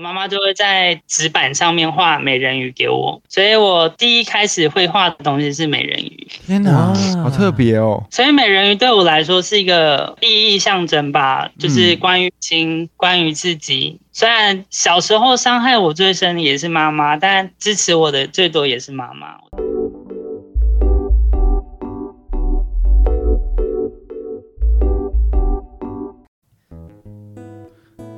[0.00, 6.26] 我妈妈就会在纸板上面画美人鱼给我，所以我第一开始会画的东西是美人鱼。
[6.46, 8.02] 天哪，好特别哦！
[8.10, 14.00] 所以美人鱼对我来说是一个意义象征吧，就是关于亲，关于自己。
[14.10, 19.36] 虽然小时候伤害我最深的也是妈妈，但支持我的最多也是妈妈。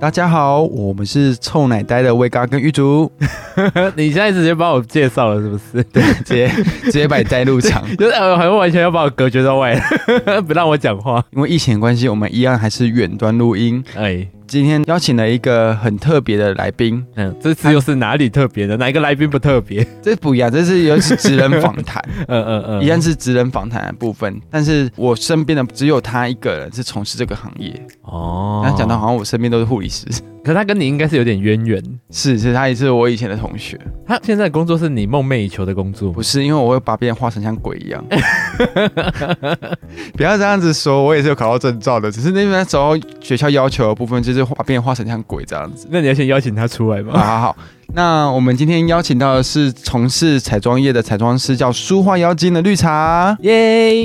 [0.02, 3.08] 大家好，我们是臭奶呆的威嘎跟玉竹。
[3.94, 5.84] 你现在直接帮我介绍了是不是？
[5.92, 6.48] 对，直接
[6.82, 9.80] 直接把你带入场， 就是好像完全要把我隔绝在外，
[10.44, 11.24] 不让我讲话。
[11.30, 13.80] 因为疫情关系，我们一样还是远端录音。
[13.96, 14.26] 哎。
[14.52, 18.76] 今天邀请了一个很特别的来宾，嗯，这次又是哪里特别的？
[18.76, 19.82] 哪一个来宾不特别？
[20.02, 24.38] 这不一样，这是有职人访谈， 嗯嗯嗯，一样是职人访谈的部分。
[24.50, 28.60] 但是我身边的只有他一个人是从事这个行业哦。
[28.62, 30.06] 他讲到好像我身边都是护理师，
[30.44, 33.80] 可是他跟你应该是有点渊源，是是，他也是我以前的同学。
[34.06, 36.12] 他现在的工作是你梦寐以求的工作？
[36.12, 38.04] 不是，因为我会把别人画成像鬼一样。
[40.14, 45.22] 不要这样子说，我也是有考到证照的，只是那边时候学校要求的部分就是把别人画成像。
[45.24, 47.16] 鬼这样子，那你要先邀请他出来吗？
[47.16, 47.56] 好好好，
[47.94, 54.04] 那我们今天邀请到的是从事彩妆业的彩妆师，叫书画妖精的绿茶，耶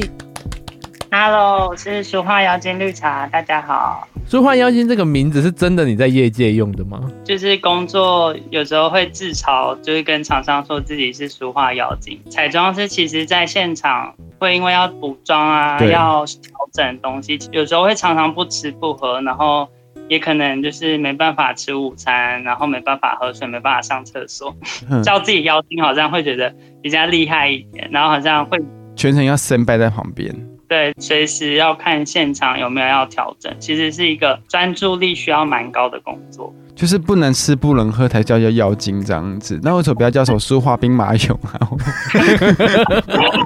[1.10, 4.08] ！Hello，我是书画妖精绿茶，大家好。
[4.28, 7.00] 书画妖精这个名字是真的你在业界用的吗？
[7.24, 12.20] 就是工作有时候会自嘲，就是跟厂商说自己是书画妖精。
[12.30, 19.68] 彩妆师其实在现场会因为要补妆啊，要调整东西，有时候会常常不吃不喝，然后。
[20.10, 24.56] 也可能就是没办法吃午餐，然后没办法喝水，没办法上厕所，
[24.90, 28.58] 嗯、叫自己妖精好像会觉得比较厉害一点，然后好像会
[28.96, 30.34] 全程要 stand by 在旁边，
[30.68, 36.54] 对，随时要看现场有没有要调整，其实是一个专注力需要蛮高的工作。
[36.76, 41.68] 就是不能吃不能喝才叫叫妖精这样子，那为什么不要叫什么书画兵马俑啊？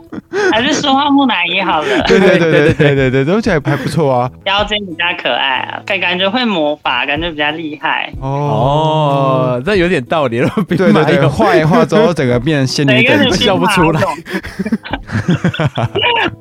[0.52, 2.04] 还是说话木乃伊好了？
[2.08, 4.30] 对对对对 对对对，都觉得还不错啊。
[4.46, 8.12] 妖精比较可爱啊，感感觉会魔法，感觉比较厉害。
[8.20, 10.50] 哦，哦，这有点道理了。
[10.68, 14.02] 对对对，画一画之后，整个变成仙女等笑不出来。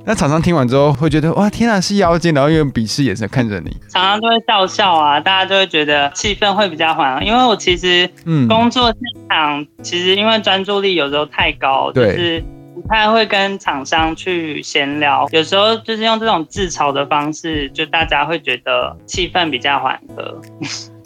[0.04, 3.70] 那厂商听完之后会觉得哇，天啊，是妖精，然后用鄙视眼神看着你。
[3.88, 12.42] 厂商都会笑笑啊，大家都会觉得气氛会比较缓，因为我其实嗯，工作现场其实因为专注力有时候太高，就是
[12.90, 20.42] 不太会跟厂商去闲聊，有时候就是用这种自嘲的方式，就大家会觉得气氛比较缓和。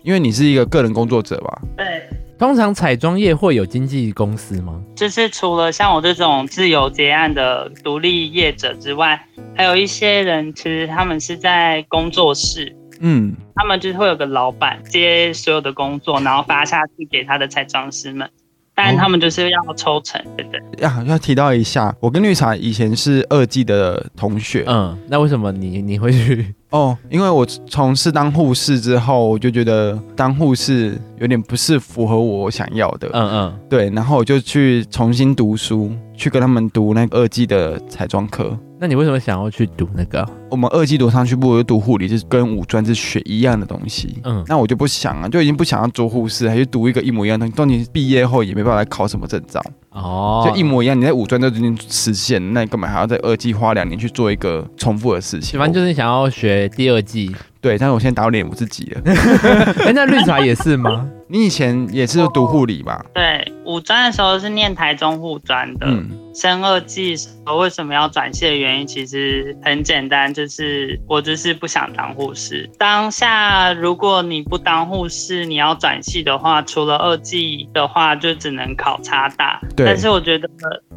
[0.02, 1.60] 因为你是一个个人工作者吧？
[1.76, 1.86] 对。
[2.40, 4.80] 通常彩妆业会有经纪公司吗？
[4.96, 9.22] 就是除了像我这种自由接案的独立业者之外，
[9.54, 18.30] 还有一些人其实他们是在工作室，嗯，他们就是会有个老板接所有的工作，然后发下去给他的彩妆师们。
[18.74, 20.60] 但他们就是要抽成，对不对？
[20.78, 24.64] 要要提到一下，我跟绿茶以前是二技的同学。
[24.66, 26.54] 嗯，那为什么你你会去？
[26.70, 33.08] 哦，因为我从事当护士之后，我就觉得当护士有点不是符合我想要的。
[33.12, 38.58] 嗯嗯，对，然后我就去重新读书，去跟他们读那个二技的彩妆课。
[38.84, 40.28] 那你为什么想要去读那个？
[40.50, 44.18] 我们二季读上去不如读护理，就是跟五专是学一样的东西。
[44.24, 47.56] 嗯，那我就不想啊，就已经不想要做护士，还去读一个一模一样的东西。
[47.56, 49.58] 到你毕业后也没办法来考什么证照。
[49.94, 55.58] 哦，就一模一样，你在五专都已经实现，那你干嘛还要在二技花两年去做一个重复的事情？
[55.58, 57.34] 反正就是想要学第二技。
[57.60, 59.00] 对，但是我现在打脸我自己了。
[59.86, 61.08] 哎，那绿茶也是吗？
[61.28, 63.02] 你以前也是读护理吧？
[63.14, 65.86] 对，五专的时候是念台中护专的。
[65.86, 72.68] 嗯，升二技时候为什么要转系的原因其实很简单，就是我就是不想当护士。
[72.78, 79.58] 当下如果你不当护士，你要转系的话，除了二技的话，就只能考插大。
[79.74, 79.83] 对。
[79.84, 80.48] 但是我觉得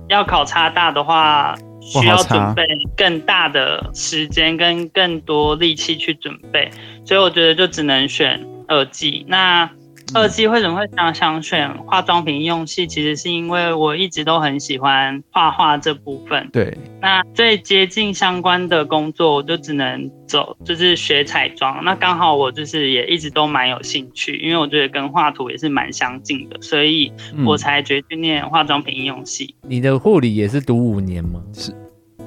[0.07, 1.55] 要考差大的话。
[1.79, 2.65] 需要准备
[2.97, 6.69] 更大的时间跟更多力气去准备，
[7.05, 9.25] 所以我觉得就只能选二技。
[9.29, 9.69] 那
[10.13, 12.87] 二期为什么会想想选化妆品应用系？
[12.87, 16.49] 其实是因为我一直都很喜欢画画这部分。
[16.53, 21.83] 对，那最接近相关的工作，我就只能走，就是学彩妆。
[21.83, 27.11] 那刚好我就是也一直都蛮有兴趣，因为我觉得跟画图也是蛮相近的，所以
[27.45, 29.55] 我才决定念化妆品应用系。
[29.63, 29.69] 嗯。
[29.69, 31.43] 你的护理也是读五年吗？
[31.53, 31.71] 是。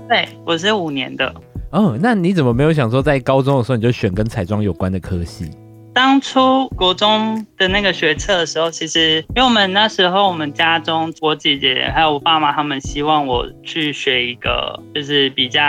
[0.07, 1.35] 对，我是五年的。
[1.73, 5.51] 哦，那你怎么没有想说在高中的时候你就选跟彩妆有关的科系？
[5.93, 15.61] 当初国中的那个学测的时候，其实因为我们那时候我们家中我姐姐还有我爸妈他们希望我去学一个就是比较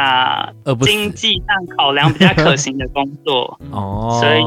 [0.81, 4.41] 经济上考量比较可行的工作哦， 所以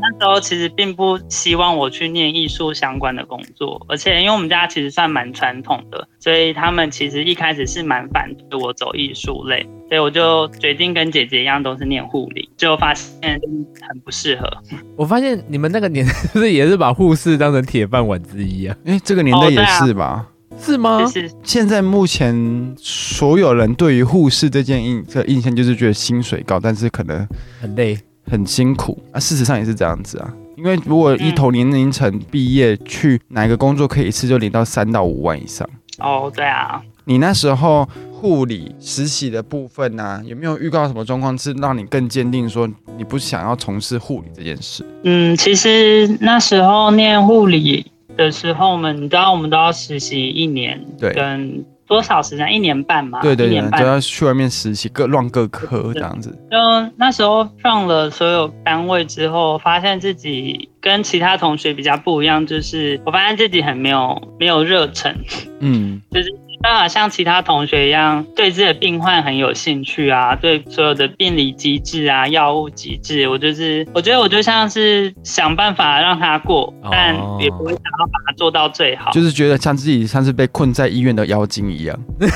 [0.00, 13.40] 那时候其实并不希望我去念艺术相关的工作，而且因为我们家其实算蛮传统的，所以他们其实一开始是蛮反对我走艺术类，所以我就决定跟姐姐一样都是念护理，最后发现
[13.88, 14.46] 很不适合。
[14.96, 18.76] 我发现你们那个年代 是不是也是把护士当成铁饭碗之一啊？
[18.84, 20.26] 哎，这个年代也是吧？
[20.50, 21.06] 哦啊、是吗？
[21.06, 27.26] 是现在目前所有人对于护士这件印这印象就是觉得薪水高，但是可能
[27.62, 27.98] 很累、
[28.30, 29.18] 很辛苦啊。
[29.18, 35.66] 事实上也是这样子啊，因为如果一同年龄层毕业去哪个工作，可以一次就领到三到五万以上。
[36.00, 36.82] 哦，对啊。
[37.04, 44.84] 你那时候护理实习的部分呢、啊，有没有遇到什么状况是让你更坚定说你不想要从事护理这件事？
[45.04, 52.50] 嗯，其实那时候念护理的时候，我们你知道我们都要实习一年，对，跟多少时间？
[52.54, 56.30] 一年半嘛，对对对，就要去外面实习，各乱各科这样子。
[56.48, 56.56] 就
[56.96, 65.14] 那时候上了所有单位之后，发现自己跟其他同学比较不一样，就是我发现自己很没有没有热忱，
[65.58, 66.32] 嗯， 就是。
[66.62, 81.98] 办法像其他同学一样，对自己的病患很有兴趣啊，对所有的病理机制啊、药物机制，我就是，我觉得我就像是想办法让他过，但也不会想要把它做到最好，就是觉得像自己像是被困在医院的妖精一样。
[82.18, 82.26] 不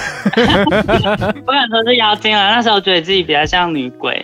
[1.52, 4.22] 敢说是妖精啊，那时候觉得自己比较像女鬼。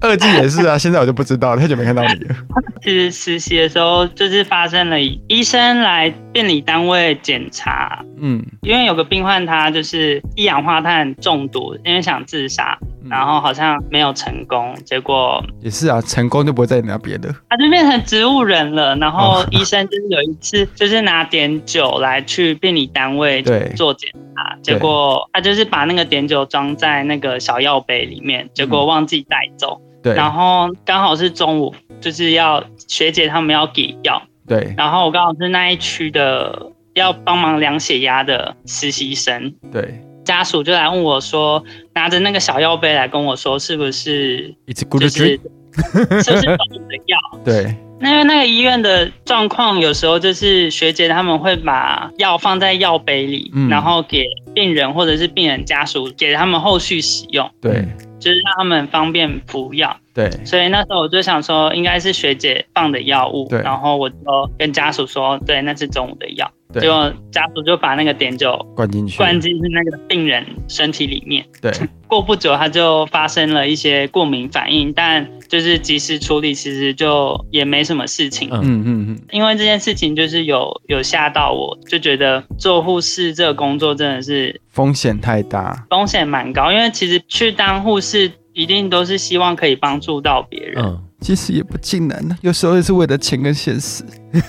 [0.00, 2.36] 二季也是啊，现在我就不知道，太久没看到你了。
[2.80, 8.04] 其实实习的时候，就是发生了医生来病理单位检查。
[8.18, 12.76] 嗯，因为有个病患，他就是一氧化碳中毒，因为想自杀，
[13.08, 18.96] 然后好像没有成功，结果也是啊，成功就不会再拿别的，他就变成植物人了。
[18.96, 23.40] 然后医生就是有一次， 就是拿碘酒来去病理单位
[23.76, 29.80] 做检查，结果他就是把那个碘酒装在那个小药杯里面，结果忘记带走。
[30.02, 36.70] 对，然后刚好是中午，就是要学姐他们要给药，对，然后我刚好是那一区的。
[36.94, 41.60] 要帮忙量血压的实习生，对，家属就来问我说，
[41.92, 45.40] 拿着那个小药杯来跟我说，是不是，It's good 就是是
[45.72, 47.18] 不是中午的药？
[47.44, 54.24] 对，那因为那个医院的状况，有时候就是学姐他们会把药放在药杯里，嗯，然后给
[54.54, 57.84] 病人或者是病人家属给他们后续使用，对，
[58.24, 59.96] 就是让他们方便服药。
[60.14, 64.16] 对，所以那时候我就想说，应该是学姐放的药物，对，然后我就
[64.58, 66.50] 跟家属说，对，那是中午的药。
[66.80, 71.44] 结果家属就把那个碘酒灌进去，灌进去那个病人身体里面。
[71.60, 71.72] 对，
[72.06, 78.48] 过不久他就发生了一些过敏反应，但就是及时处理，其实就也没什么事情。
[78.52, 79.20] 嗯嗯嗯。
[79.30, 86.72] 因为这件事情就是有有吓到我，就觉得做护士这个工作真的是风险太大，风险蛮高。
[86.72, 90.84] 因为其实去当护士一定都是希望可以帮助到别人。
[90.84, 94.04] 嗯其实也不尽然呢，有时候也是为了钱跟现实。
[94.34, 94.40] 只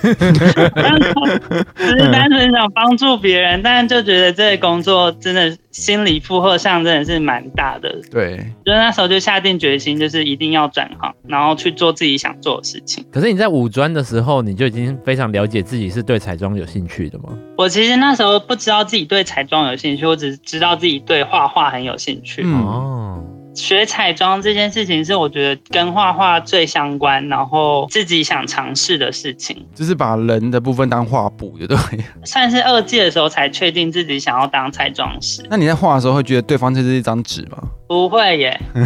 [1.88, 7.96] 是单纯想帮助别人，但就觉得这个工作真的心理负荷上真的是蛮大的。
[8.10, 13.02] 对，就那时候就下定决心，就是一定要转行，然后去做自己想做的事情。
[13.10, 17.30] 可是你在五专的时候，你就已经非常了解自己是对彩妆有兴趣的吗？
[17.56, 22.42] 我其实那时候不知道自己对彩妆有兴趣，我只是知道自己对画画很有兴趣。
[22.44, 23.24] 嗯、哦。
[23.56, 32.04] 学彩妆这件事情是我觉得跟画画最相关，然后自己想尝试的事情，就是把人的部分当画布，对不对？
[32.24, 35.44] 算是二季的时候才确定自己想要当彩妆师。
[35.50, 37.58] 那你在画的时候会觉得对方就是一张纸吗？
[37.88, 38.76] 不会耶， 那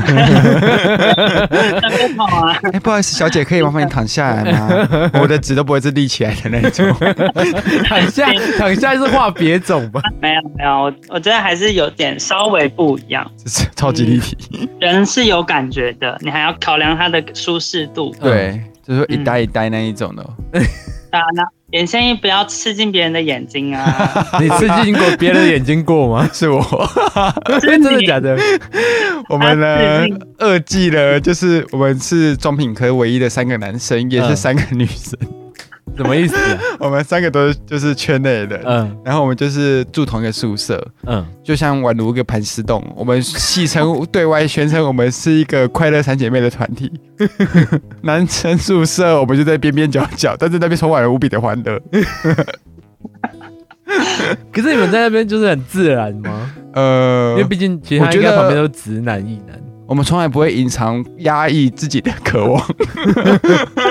[2.14, 2.58] 不好啊。
[2.72, 5.10] 哎，不好意思，小姐，可以麻烦你躺下来吗？
[5.20, 6.86] 我的纸都不会是立起来的那种。
[7.84, 8.28] 躺下，
[8.58, 10.00] 躺下是画别种吧？
[10.20, 14.68] 没有没有，我我觉得还是有点稍微不一样，就是超级立体。
[14.80, 18.14] 人是有感觉的，你还要考量它的舒适度。
[18.20, 20.22] 对，就是一呆一呆那一种的。
[21.10, 21.42] 啊，那
[21.72, 24.26] 眼线液不要刺进别人的眼睛啊！
[24.40, 26.28] 你刺进过别人的眼睛过吗？
[26.34, 26.60] 是我，
[27.62, 28.36] 真的假的？
[29.28, 30.04] 我们呢，
[30.38, 35.16] 二季呢，就是我们是妆品科唯一的三个男生，也是三个女生。
[35.96, 36.58] 什么意思啊？
[36.80, 42.82] 我们三个都是就是圈内的，嗯，然后我们就是住同一个宿舍，嗯，就像宛如一个盘丝洞。
[42.96, 46.90] 我们戏称对外宣称我们是一个快乐三姐妹的团体。
[48.02, 51.78] 男生宿舍我们就在边边角角，但是那边充满了无比的欢乐。
[54.52, 56.50] 可是你们在那边就是很自然吗？
[56.74, 59.60] 呃，因为毕竟其他应该旁边都是直男、异男。
[59.86, 62.64] 我们从来不会隐藏压抑自己的渴望，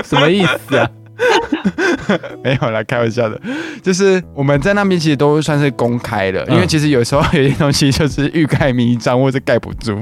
[0.06, 0.90] 什么意思啊？
[2.44, 3.40] 没有啦，开玩笑的，
[3.82, 9.98] 就是我们在那边其实都算是公开的，嗯、因为其实有时候有些东西就是欲盖弥彰或者盖不住。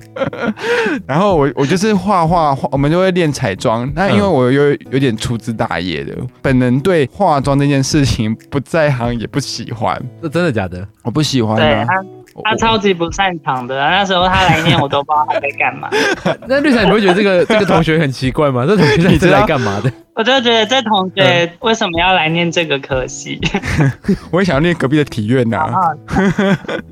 [1.06, 3.90] 然后我我就是画画画，我们就会练彩妆。
[3.94, 10.00] 那因为我有有点粗枝大叶的，本人对化妆这件事情不在行也不喜欢。
[10.22, 10.86] 这真的假的？
[11.02, 11.86] 我不喜欢啊。
[12.44, 15.88] 他超级不擅长的，那时候他来念，我都不知道他在干嘛。
[16.48, 18.64] 那绿彩，你会觉得这个 这个同学很奇怪吗？
[18.66, 19.92] 这同学是来 干嘛的？
[20.14, 23.40] 我就觉得这同学为什么要来念这个科系？
[24.30, 25.66] 我也想要念隔壁的体院呐。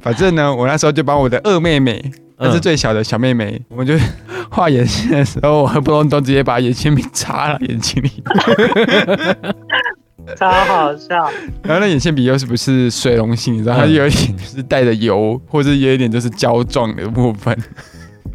[0.00, 3.95] 反正呢，我那时候就把我的二妹妹，那是最小的小妹妹，我们就
[4.50, 8.11] 画眼线的时候，我和不隆咚直接把眼线笔插了眼睛里。
[10.37, 11.30] 超好笑，
[11.62, 13.54] 然后那眼线笔又是不是水溶性？
[13.54, 17.56] 你知道，它有一点就是带着油，或者有一点就是胶状的部分。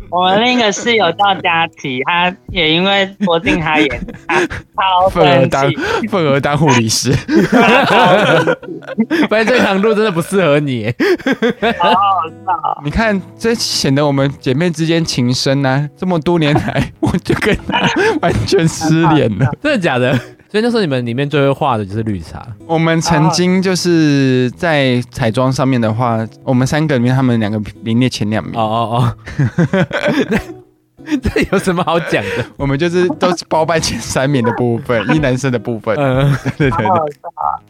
[0.09, 5.71] 我们另一个室友叫佳琪，他也因为戳进他眼，他超愤而 当
[6.07, 7.11] 愤而当护理师。
[9.27, 10.93] 发现这条路真的不适合你，
[11.79, 11.95] 好好
[12.45, 12.81] 笑。
[12.83, 15.89] 你看，这显得我们姐妹之间情深啊！
[15.97, 17.79] 这么多年来，我就跟他
[18.21, 20.17] 完全失联了，真的假的？
[20.53, 22.45] 所以那时候你们里面最会画的就是绿茶。
[22.67, 28.53] 我们曾经就是在彩妆上面的话，我们三个里面他们两个名列前两名。
[28.55, 29.17] 哦哦哦。
[31.23, 32.45] 这有什么好讲的？
[32.55, 35.95] 我们就是都是包办前三名的部分， 一男生的部分。
[35.97, 36.87] 嗯，对对对。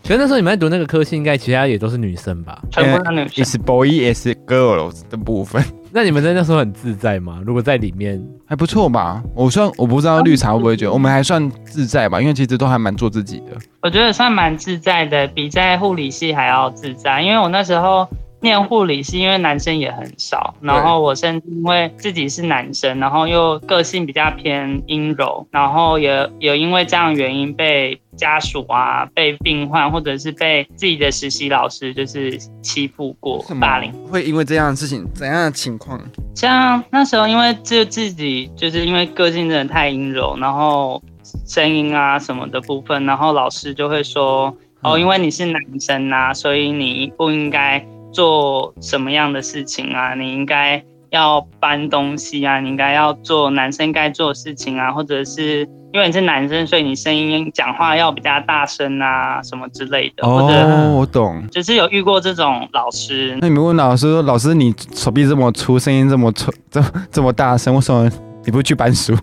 [0.03, 2.61] 所以那时候你们在读那个科系，应该其他也都是女生吧？
[2.69, 3.45] 全部是女生。
[3.45, 5.63] 是 boy is girls 的部分。
[5.93, 7.39] 那你们在那时候很自在吗？
[7.45, 9.21] 如果在里面还不错吧？
[9.35, 12.19] 我算我不知道绿茶会不会觉得我们还算自在吧？
[12.19, 13.57] 因为其实都还蛮做自己的。
[13.81, 17.21] 我觉得算蛮自在的，比在护理系还要自在。
[17.21, 18.07] 因为我那时候。
[18.43, 33.91] 念护理系因为男生也很少，然后我甚至因为自己是男生，然后又个性比较偏阴柔，然后也有因为这样的原因被家属啊、被病患或者是被自己的实习老师就是欺负过、霸凌。
[34.07, 35.99] 会因为这样的事情，怎样的情况？
[36.35, 41.01] 像那时候因为就自己就是因为个性真的太阴柔，然后
[41.45, 47.85] 声音啊什么的部分，然后老师就会说哦，因为你是男生啊，所以你不应该。
[48.13, 50.13] 做什么样的事情啊？
[50.13, 50.77] 你应该
[51.13, 55.59] 要搬东西啊，你应该要做男生该做的事情啊，或者是
[55.93, 60.27] 因为你是男生，所以你声音讲话要比较大声啊，什么之类的。
[60.27, 63.37] 或者哦，我懂，就是有遇过这种老师。
[63.39, 68.09] 那你们问老师说，老师你手臂这么粗，声音这么粗，这这么大声，为什么
[68.43, 69.15] 你不去搬书？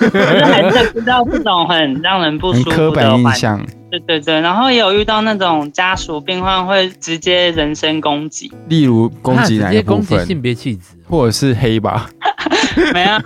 [0.00, 3.62] 还是知道这种很让人不舒服的刻板印象。
[3.90, 10.06] 对对对，然后也有遇到那种家属病患会直接人身攻击，例如攻击哪一部分？
[10.06, 12.08] 攻击性别气质，或者是黑吧？
[12.94, 13.18] 没有，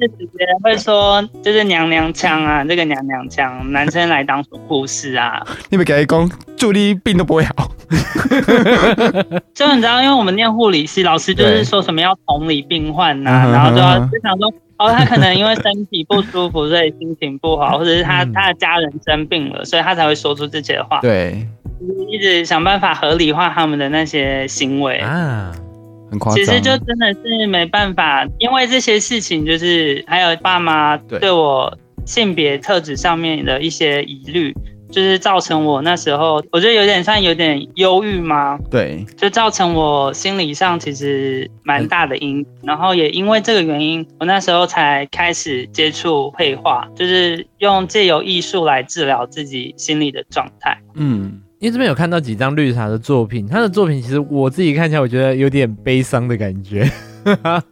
[0.00, 7.70] 就直接会说就是娘娘腔啊，这个娘娘腔，男生来当护士啊，你们给他讲，助理病都不会好。
[9.54, 14.52] 就你知道，因为我们念护理系，老师就是说什么要同理病患呐、啊，然后就要就想说。
[14.78, 20.98] 哦，他可能因为身体不舒服，所以心情不好，或者是他他的家人生病了，所以他才会说出这些话。
[21.00, 21.46] 对，
[22.10, 25.54] 一直想办法合理化他们的那些行为啊，
[26.12, 26.44] 很夸张。
[26.44, 31.76] 其实就真的是没办法，因为这些事情，就是还有爸妈对我
[32.06, 34.54] 性别特质上面的一些疑虑。
[34.92, 38.58] 就是造成我那时候，我觉得有点像有点忧郁吗？
[38.70, 42.46] 对，就造成我心理上其实蛮大的阴影。
[42.62, 50.76] 然后也因为这个原因，我那时候才开始接触绘画，就是用借由艺术来治疗自己心理的状态。
[50.94, 56.90] 嗯，因为这边有看到几张绿茶的作品，他的作品其实我自己看起来，我觉得有点悲伤的感觉。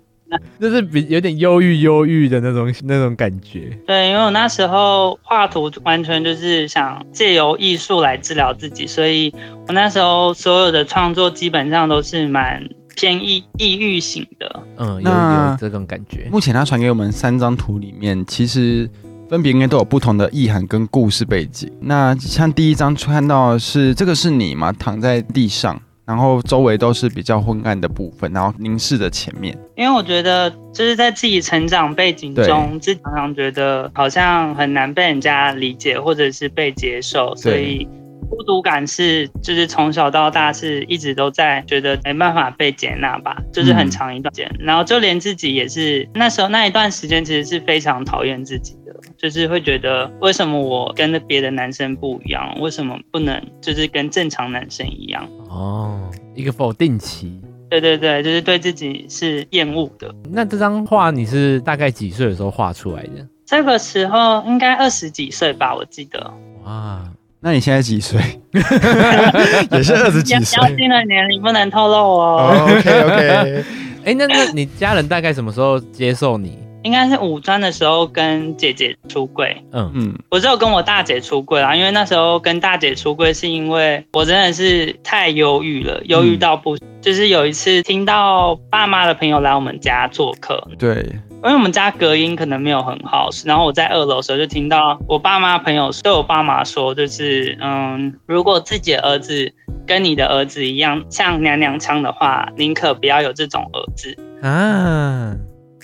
[0.60, 3.76] 就是比有点忧郁、忧郁的那种那种感觉。
[3.84, 9.34] 对，因为我那时候画图完全就是想借由艺术来治疗自己，所以
[9.66, 12.62] 我那时候所有的创作基本上都是蛮
[12.94, 14.62] 偏抑抑郁型的。
[14.76, 16.28] 嗯，有有这种感觉。
[16.30, 18.88] 目前他传给我们三张图里面，其实
[19.30, 21.70] 分别应该都有不同的意涵跟故事背景。
[21.80, 24.72] 那像第一张看到的是这个是你吗？
[24.72, 25.80] 躺在地上。
[26.04, 29.56] 然后周围都是比较昏暗的部分，然后凝视着前面。
[29.76, 37.86] 因为我觉得就是在自己成长背景中，自己常常觉得好像很难被人家理解或者是被接受，所以
[38.30, 44.50] 孤独感是就是从小到大是一直都在觉得没办法被接纳吧，就是很长一段时间。
[44.60, 48.94] 然后就连自己也是那时候那一段时间，其实是非常讨厌自己的。
[49.18, 52.56] 就是会觉得，为什么我跟那别的男生不一样？
[52.60, 55.28] 为什么不能就是跟正常男生一样？
[55.48, 57.38] 哦，一个否定期。
[57.68, 60.12] 对对对，就是对自己是厌恶的。
[60.30, 63.26] 那这张画你是大概几岁的时候画出来的？
[63.44, 66.32] 这个时候应该二十几岁吧，我记得。
[66.64, 67.02] 哇，
[67.42, 68.20] 那你现在几岁？
[69.72, 70.62] 也是二十几岁。
[70.62, 72.54] 要进的年龄不能透露哦。
[72.58, 73.64] Oh, OK OK。
[74.04, 76.58] 哎，那那你家人大概什么时候接受你？
[76.82, 79.54] 应该是五专的时候跟姐姐出柜。
[79.72, 90.66] 嗯嗯，我只有跟我大姐出柜啦，因为那时候跟大姐出柜是因为我真的是太忧郁了，忧郁到不，就是有一次听到爸妈的朋友来我们家做客。
[90.78, 91.06] 对。
[91.42, 99.52] 因为我们家隔音可能没有很好，然后我在二楼的时候就听到我爸妈朋友对我爸妈说，就是嗯，如果自己的儿子
[99.86, 105.34] 跟你的儿子一样像娘娘腔的话，宁可不要有这种儿子啊。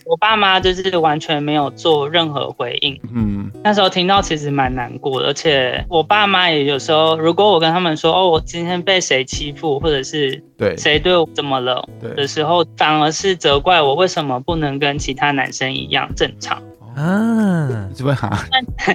[0.08, 2.98] 我爸妈就是完全没有做任何回应。
[3.12, 11.86] 嗯，那时候听到其实蛮难过的，而且我爸妈也有时候，如果我跟他们说哦，我今天被谁欺负，或者是对谁对我怎么了
[12.16, 16.62] 的时候，反而是责怪我为什么不能跟其他男生一样正常
[16.94, 17.68] 啊？
[17.92, 18.30] 怎么哈？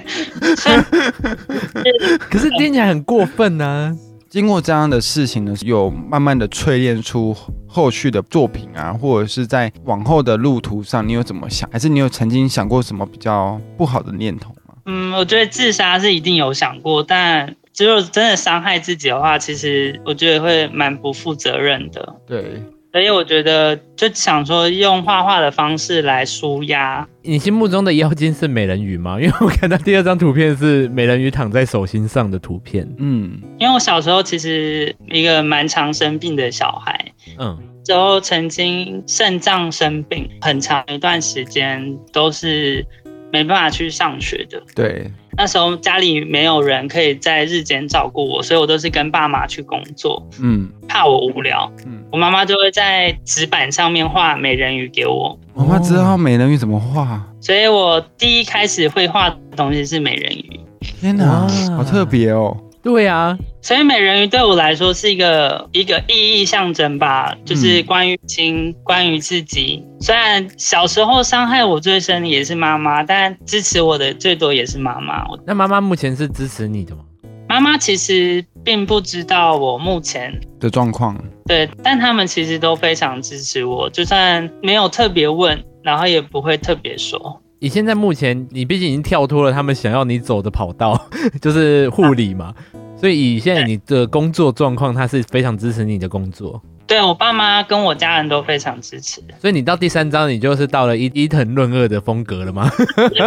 [2.30, 3.96] 可是听起来很过分呢、啊。
[4.32, 7.36] 经过这样的事情呢，有慢慢的淬炼出
[7.68, 11.68] 后续的作品啊，或者是在往后的路途上，你有怎么想？
[11.70, 14.74] 还是你有曾经想过什么比较不好的念头吗？
[14.86, 22.16] 嗯，我觉得自杀是一定有想过，但只有真的伤害自己的话，其实我觉得会蛮不负责任的。
[22.26, 22.62] 对。
[22.92, 27.08] 所以我觉得就想说用画画的方式来舒压。
[27.22, 29.18] 你心目中的妖精是美人鱼吗？
[29.18, 32.86] 因为我看到第二张图片是美人鱼躺在手心上的图片。
[32.98, 37.12] 嗯，因为我小时候其实一个蛮常生病的小孩。
[37.38, 42.84] 嗯，之后曾经肾脏生病，很长一段时间都是
[43.32, 44.62] 没办法去上学的。
[44.74, 45.10] 对。
[45.34, 50.28] 那时候家里没有人可以在日间照顾我，所以我都是跟爸妈去工作。
[50.38, 55.38] 嗯，怕我无聊，嗯，我妈妈就会在纸板上面画美人鱼给我。
[55.54, 60.60] 我妈知道美人鱼怎么画，所以我第一开始会画的东西是美人鱼。
[61.00, 62.54] 天哪，好特别哦。
[62.82, 69.84] 对啊，所以美人鱼对我来说是一个一个意义象征吧，就是关于亲，关于自己。
[70.00, 75.24] 虽然小时候伤害我最深的也是妈妈，但支持我的最多也是妈妈。
[75.46, 77.02] 那妈妈目前是支持你的吗？
[77.48, 87.41] 妈妈其实并不知道我目前的状况，对，但他们其实都非常支持我，就算没有特别问，然后也不会特别说。
[87.62, 91.00] 你现在目前，你毕竟已经跳脱了他们想要你走的跑道，
[91.40, 92.52] 就是护理嘛，
[92.96, 96.60] 所以以现在你的工作状况，他是非常支持你的工作。
[96.88, 99.22] 对，我爸妈跟我家人都非常支持。
[99.40, 102.68] 所以你到第三章，你就是到了伊伊藤润二的风格了吗？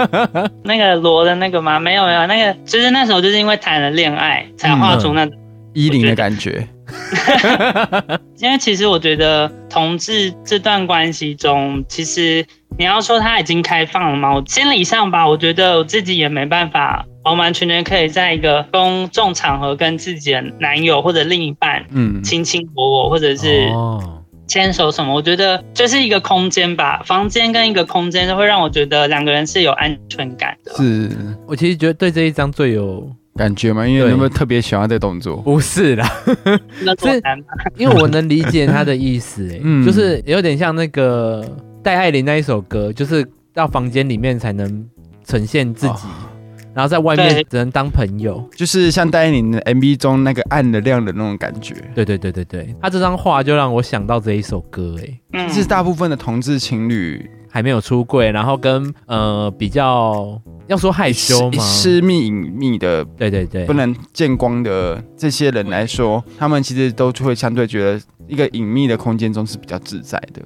[0.65, 1.80] 那个罗的那个吗？
[1.80, 5.26] 没有没有，那个就是那时候就是因为谈了恋爱，才画出那
[5.71, 6.67] 伊林的感觉。
[8.38, 12.45] 因为其实我觉得同志这段关系中，其实。
[12.77, 14.35] 你要说他已经开放了吗？
[14.35, 23.71] 我心理上吧，我觉得我自己也没办法完完全全可以在一个公众场合跟自己的男友或者另一半，嗯，卿卿我我，或者是
[24.45, 25.13] 牵手什么。
[25.13, 30.73] 我觉得就是一个空间吧，房间跟一个空间都会让我觉得两个人是有安全感的。
[30.75, 31.09] 是
[31.47, 35.38] 我其实觉得对这一张最有感觉嘛，因为你有没有特别喜欢这个动作？
[35.38, 36.05] 不是啦，
[36.99, 37.21] 是
[37.77, 41.41] 因为我能理解他的意思，哎， 嗯，就是有点像那个。
[41.86, 44.89] 戴爱玲那一首歌，就是到房间里面才能
[45.24, 46.17] 呈现自己，哦、
[46.74, 51.76] 然后在外面只能当朋友，就是像戴爱玲的 MV 中那个暗的亮的那种感觉。
[51.93, 54.95] 对对对对对，他这张画就让我想到这一首歌，
[55.32, 61.63] 哎，其实大部分的同志情侣还没有出柜，然后跟呃比较要说害羞吗？
[61.63, 70.41] 私密隐秘的，对对对，不能见光的这些人来说，他们其实都会相对觉得一个隐秘的空间中是比较自在的。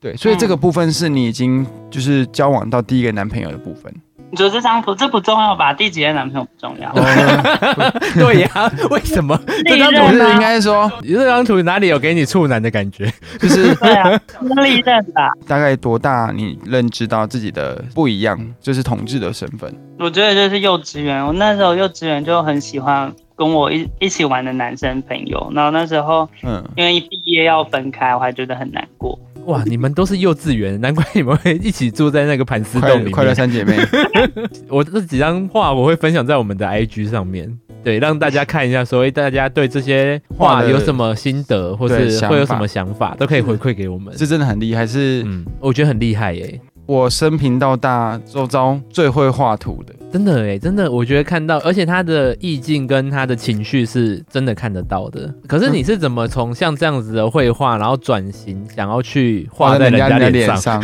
[0.00, 3.92] 对，所以这个部分是你已经就是交往到第一个男朋友的部分。
[4.32, 5.74] 你觉得这张图这不重要吧？
[5.74, 6.92] 第几任男朋友不重要？
[8.14, 9.36] 对呀，为什么？
[9.66, 13.12] 这张图是应该说，这张图哪里有给你处男的感觉？
[13.40, 14.20] 就是 对啊，
[14.62, 15.30] 历任吧。
[15.48, 19.74] 大概多大你认知到自己的不一样，就是同志的身份？
[19.98, 29.18] 我觉得就是幼稚园，我那时候幼稚园就很喜欢跟我一一起玩的男生朋友，然后那时候嗯，因为一毕业要分开，我还觉得很难过。
[29.46, 33.10] 哇， 你们都是幼稚园，难怪你们会一起住在那个盘丝洞里面。
[33.10, 33.76] 快乐三姐妹，
[34.68, 44.14] 我这几张画我会分享在我们的 IG 上面，对，让大家看一下，所以大家对这些画有什么心得，或是会有什么想法，都可以回馈给我们。
[44.16, 46.60] 这真的很厉害，是，嗯，我觉得很厉害耶。
[46.86, 49.94] 我生平到大周遭最会画图的。
[50.12, 55.32] 真的哎，真的，我觉得看到，而且他的意境跟他的情绪是真的看得到的。
[55.46, 60.82] 可是你是怎么从像这样子的绘画，然后转型想要去画在人家的脸上？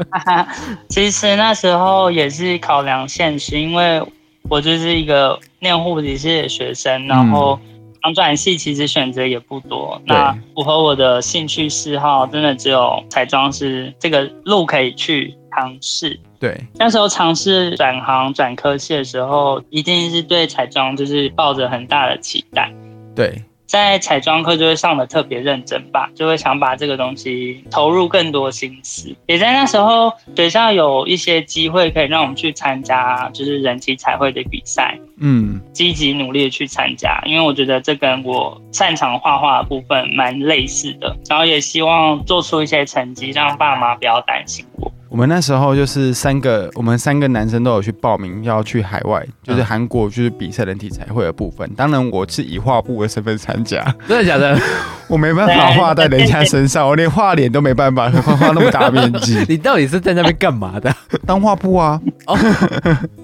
[0.90, 4.02] 其实那时候也是考量现实，因为
[4.50, 7.58] 我就是一个念护理系的学生，然后
[8.02, 9.98] 想转系其实选择也不多。
[10.04, 16.20] 那符合我的兴趣嗜好，真的只有彩妆师这个路可以去尝试。
[16.44, 22.70] 对，那时候尝试转行转科系的时候，一定是对彩妆就是抱着很大的期待。
[23.16, 29.16] 对，在彩妆课就会上得特别认真吧，就会想把这个东西投入更多心思。
[29.24, 34.98] 也在那时候，学校有一些机会可以让我们去参加，就是人体彩绘的比赛。
[35.20, 44.92] 嗯，积极努力的去参加，因为我觉得这跟我擅长画画的部分蛮类似的，然后也希望做出一些成绩，让爸妈不要担心我。
[45.14, 51.70] 我们那时候就是三个，我们三个男生都有去报名要去海外，就是韩国就是比赛人体彩绘的部分。
[51.76, 54.58] 当然我是以画布的身份参加，真的假的？
[55.06, 59.38] 我没办法画在人家身上，我连画脸都没办法，画画那么大面积。
[59.48, 60.92] 你到底是在那边干嘛的？
[61.24, 62.00] 当画布啊。
[62.26, 62.36] 哦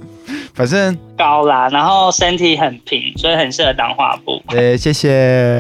[0.54, 4.42] 反正高啦，然后身体很平，所以很适合当画布。
[4.48, 5.58] 对，谢谢。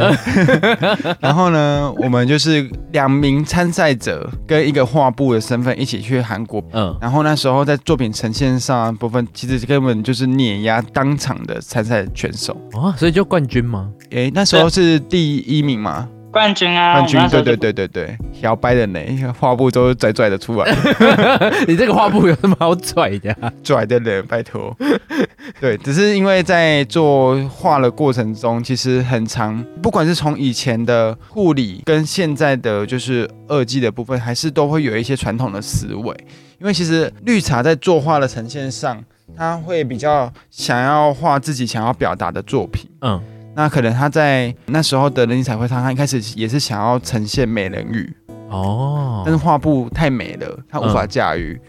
[1.20, 6.62] 然后呢，我们就是两名参赛者跟一个画布的身份一起去韩国。
[6.72, 12.56] 嗯，然后那时候在作品呈现上部分，其实根本就是碾压当场的参赛选手。
[12.72, 13.90] 哦，所以就冠军吗？
[14.10, 16.08] 诶，那时候是第一名吗？
[16.30, 16.94] 冠军啊！
[16.94, 19.00] 冠军，对对对对对，摇摆的呢，
[19.38, 20.74] 画布都拽拽的出来。
[21.66, 23.52] 你这个画布有什么好拽的？
[23.64, 24.76] 拽的人，拜托。
[25.60, 36.16] 对，只是因为在做画的过程中，其实很长，不管是从以前的护理跟现在的就是二技的部分，还是都会有一些传统的思维。
[36.60, 39.02] 因为其实绿茶在作画的呈现上，
[39.36, 42.88] 他会比较想要画自己想要表达的作品。
[43.00, 43.20] 嗯。
[43.54, 48.10] 那可能他在那时候的人体彩绘上，他一开始也是想要呈现美人鱼
[48.48, 51.60] 哦，但是画布太美了，他无法驾驭。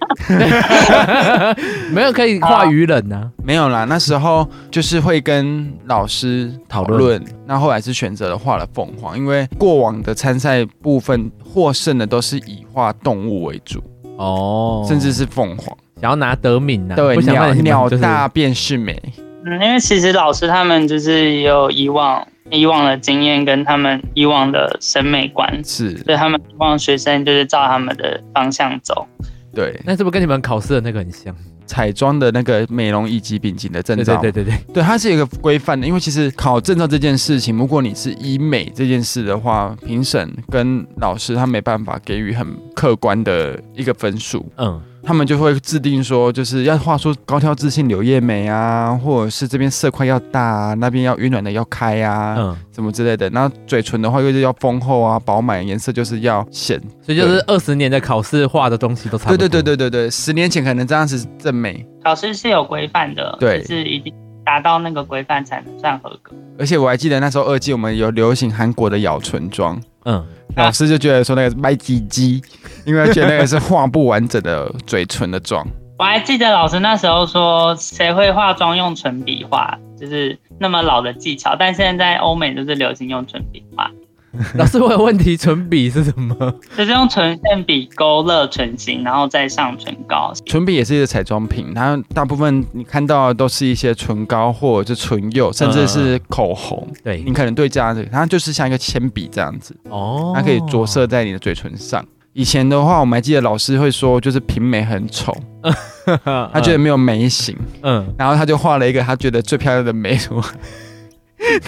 [1.92, 3.32] 没有可以画鱼人呢？
[3.44, 13.82] 没有啦，那时候就是会跟老师讨论，那后来是选择了画了凤凰，因为过往的参赛部分获胜的都是以画动物为主
[14.18, 16.96] 哦，甚至是凤凰，想要拿得名呢？
[16.96, 19.02] 对，鸟鸟大便是美。
[19.46, 29.08] 嗯，因为其实老师他们就是有以往以往的经验跟他们以往的审美观，是，所以他们希望学生就是照他们的方向走。
[29.54, 31.36] 对，那是不是跟你们考试的那个很像？
[31.68, 35.88] 彩妆的那个美容以及丙级的证照，对对对对对，对，它是一个规范的。
[35.88, 44.46] 因为其实考证照这件事情，如果你是医美这件事的话，评审跟老师他没办法给予很客观的一个分数。
[44.58, 44.82] 嗯。
[45.04, 53.30] 他们就会制定说，就是要画出高挑自信柳叶眉啊，或者是这边色块要大啊，那边要晕染的要开啊，嗯，什么之类的。
[53.30, 56.80] 然后嘴唇的话，又是要丰厚啊，饱满，颜色就是要显。
[57.02, 59.38] 所以就是二十年的考试画的东西都差不多。
[59.38, 61.86] 对对对对对对，十年前可能这样子正美。
[62.04, 64.14] 考试是有规范的，对，是一定
[64.46, 66.34] 达到那个规范才能算合格。
[66.58, 70.26] 而且我还记得那时候二季我们有流行韩国的咬唇妆，嗯。
[70.58, 72.42] 老师就觉得说那个是麦吉鸡，
[72.86, 75.66] 因为觉得那个是画不完整的嘴唇的妆。
[75.98, 81.56] 我还记得老师那时候说，谁会化妆用唇笔画，就是那么老的技巧。
[81.58, 83.90] 但现在在欧美都是流行用唇笔画。
[84.56, 86.34] 老师，我有问题，唇笔是什么？
[86.78, 90.32] 就是用唇线笔勾勒唇形，然后再上唇膏。
[90.46, 96.88] 唇笔也是一个彩妆品，它大部分你看到的都是一些唇膏或者是唇釉，甚至是口红。
[97.04, 99.76] 对，你可能对这样子，它就是像一个铅笔这样子。
[99.90, 102.04] 哦，它可以着色在你的嘴唇上。
[102.34, 105.36] 以前的话，我们还记得老师会说，就是平眉很丑，
[106.54, 107.54] 他觉得没有眉形。
[107.84, 110.46] 嗯，然后他就画了一个他觉得最漂亮的眉出来，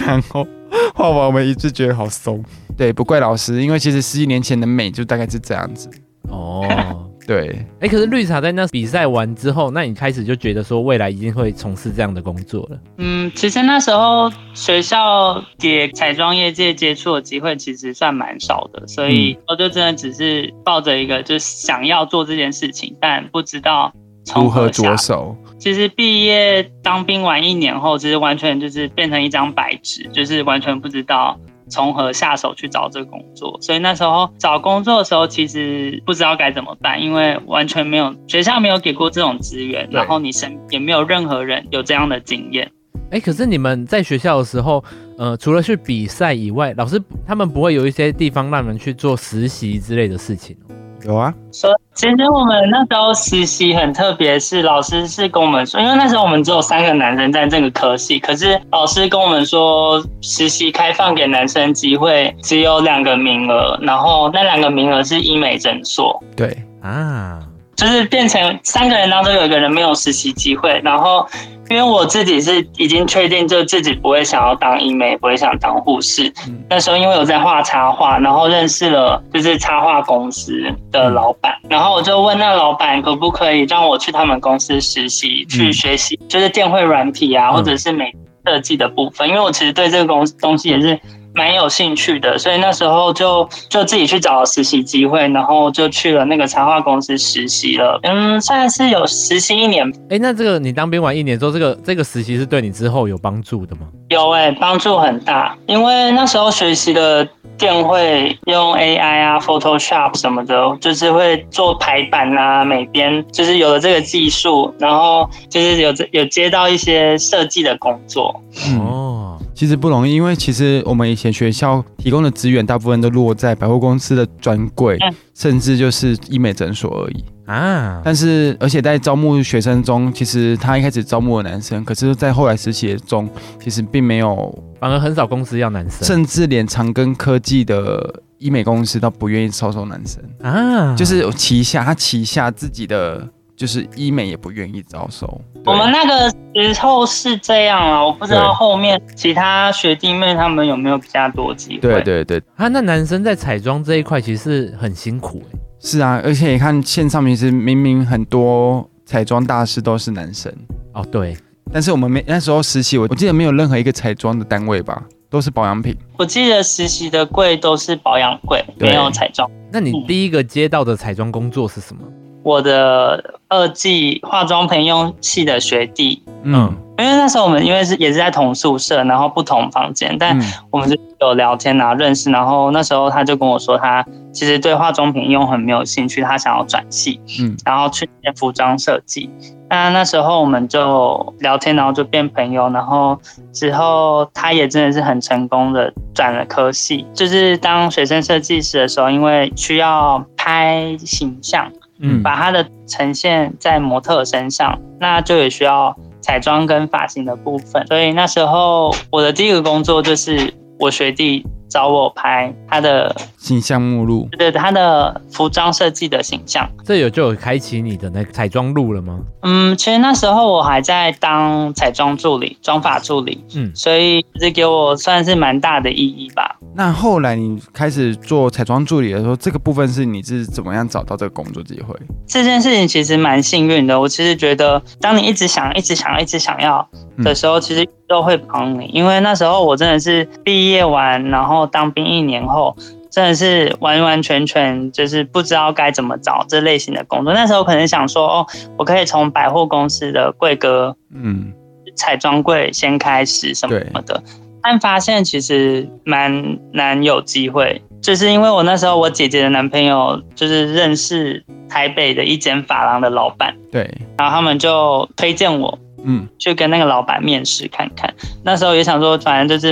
[0.06, 0.46] 然后。
[0.94, 2.42] 画完我们一直觉得好松，
[2.76, 5.88] 对，不怪老师，因为其实十几年前的美就大概是这样子。
[6.28, 7.48] 哦， 对，
[7.80, 12.78] 哎、欸，可是绿茶在那比赛完之后，那你开始就觉得说未来一定会从事这样的工作了？
[12.98, 23.92] 嗯，其实那时候学校给彩妆业界接触的机会其实算蛮少的，所以我就真的只是抱着一个就是想要做这件事情，但不知道
[24.34, 25.36] 如何着手。
[25.58, 31.38] 其实毕业当兵完一年后，其实完全就是变成一张白纸，就是完全不知道
[31.70, 33.56] 从何下手去找这个工作。
[33.62, 42.70] 所以那时候找工作的时候，其实不知道该怎么办，因为完全没有学校没有给过这种资源，然后你身也没有任何人有这样的经验。
[43.10, 44.84] 哎，可是你们在学校的时候，
[45.16, 50.56] 呃，除了去比赛以外，老师他们不会有一些地方让人去做实习之类的事情？
[51.04, 51.32] 有啊。
[51.52, 66.22] 说，其实我们那时候实习很特别，是老师是跟我们说，因为那时候我们只有三个男生在这个科系，可是老师跟我们说，实习开放给男生机会只有两个名额，然后那两个名额是医美诊所。
[66.34, 67.40] 对啊，
[67.76, 71.26] 就是变成三个人当中有一个人没有实习机会，然后。
[71.70, 76.32] 因为我自己是已经确定，就自己不会想要当医美，不会想当护士。
[76.46, 88.12] 嗯、那时候因为我在画插画，然后认识了就是插画公司的老板，嗯、然后我就问那老板可不可以让我去他们公司实习，去学习就是电绘软体啊，或者是美
[88.44, 89.28] 设计的部分。
[89.28, 90.98] 因为我其实对这个公东西也是。
[91.34, 97.98] 蛮有兴趣的，所以那时候就就自己去找了实习机会，然后就去了那个插画公司实习了。
[98.04, 99.88] 嗯，算是有实习一年。
[100.04, 103.82] 哎、欸，那这个你当兵完一年之后，这个这个实习是对你之后有帮助的吗？
[104.10, 107.26] 有哎、欸，帮助很大，因为那时候学习的
[107.58, 118.40] 电绘用 AI 啊，Photoshop 什么的，就是会做排版啊、美编，就是有了这个技术，然后就是有有接到一些设计的工作。
[118.68, 119.40] 嗯、哦。
[119.54, 128.02] 其实不容易，因为其实我们以前学校提供的资源大部分都落在百货公司的专柜，嗯、甚至就是医美诊所而已啊。
[128.04, 133.28] 但是，而且在招募学生中，其实他一开始招募了男生，可是，在后来实习中，
[133.62, 140.96] 其实并没有，反而很少公司要男生，甚至连长庚科技的医美公司都不愿意招收男生啊。
[140.96, 143.28] 就是旗下他旗下自己的。
[143.56, 145.40] 就是医美也不愿意招收。
[145.64, 151.80] 我们那个时候是这样啊，我不知道后面其他学弟妹他们有没有比较多机会。
[151.80, 155.58] 对对对，啊，那男生在彩妆这一块其实很辛苦哎。
[155.80, 160.52] 是啊，而且你看线上其实明明很多彩妆大师都是男生
[160.92, 161.36] 哦，对。
[161.72, 165.96] 但是我们没那时候实习，我我记得没有任何一个彩妆的单位吧，都是保养品。
[166.18, 169.50] 我记得实习的柜都是保养柜，没有彩妆。
[169.72, 172.02] 那你第一个接到的彩妆工作是什么？
[172.44, 180.38] 我的二技化妆品用系的学弟，嗯，因为那时候我们因为是也是在同宿舍，然后不同房间，但
[180.70, 189.30] 我们就有聊天啊，认识，然后那时候他就跟我说，他其实对化妆品用很没有兴趣，他想要转系，嗯，然后去念服装设计。
[189.70, 193.18] 那那时候我们就聊天，然后就变朋友，然后
[193.54, 201.72] 之后他也真的是很成功的转了科系，就是当学生设计师的时候，因为需要拍形象。
[201.98, 207.86] 嗯，把它的呈现在模特身上，那就也需要彩妆跟发型的部分。
[207.86, 216.70] 所以那时候我的第一个工作就是我学弟找我拍他的形象目录，对，他的服装设计的形象。
[216.84, 219.18] 这有就有开启你的那个彩妆路了吗？
[219.42, 226.56] 嗯，其实那时候我还在当彩妆助理、妆发助理，嗯，所以这给我算是蛮大的意义吧。
[226.76, 231.96] 那后来你开始做彩妆助理的时候，这个部分是你是怎么样找到这个工作机会？
[232.24, 234.00] 这件事情其实蛮幸运的。
[234.00, 238.86] 我其实觉得，当你一直想、一直想、一直想要的时候，其实都会帮你。
[238.86, 242.76] 因为那时候我真的是毕业完，然后当兵一年后，
[243.10, 247.32] 真的是完完全全就是不知道该怎么找这类型的工作。
[247.32, 248.46] 那时候可能想说，哦，
[248.76, 251.52] 我可以从百货公司的柜哥，嗯，
[251.96, 254.22] 彩妆柜先开始什么什么的。
[254.62, 263.82] 但发现其实蛮难有机会，就是因为我那时候我姐姐的男朋友就是认识台北的一间发廊的老板，对，
[264.16, 268.14] 然后他们就推荐我，嗯，去跟那个老板面试看看。
[268.42, 269.70] 那时候也想说，反正就是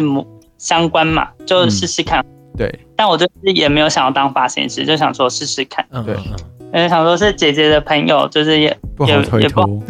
[0.62, 2.24] 相关嘛，就试试看。
[2.56, 5.84] 对，但我就是也没有想要当发型师，就想说试试看。
[6.06, 6.14] 对，
[6.72, 9.66] 因为想说是姐姐的朋友，就是也不好推脱。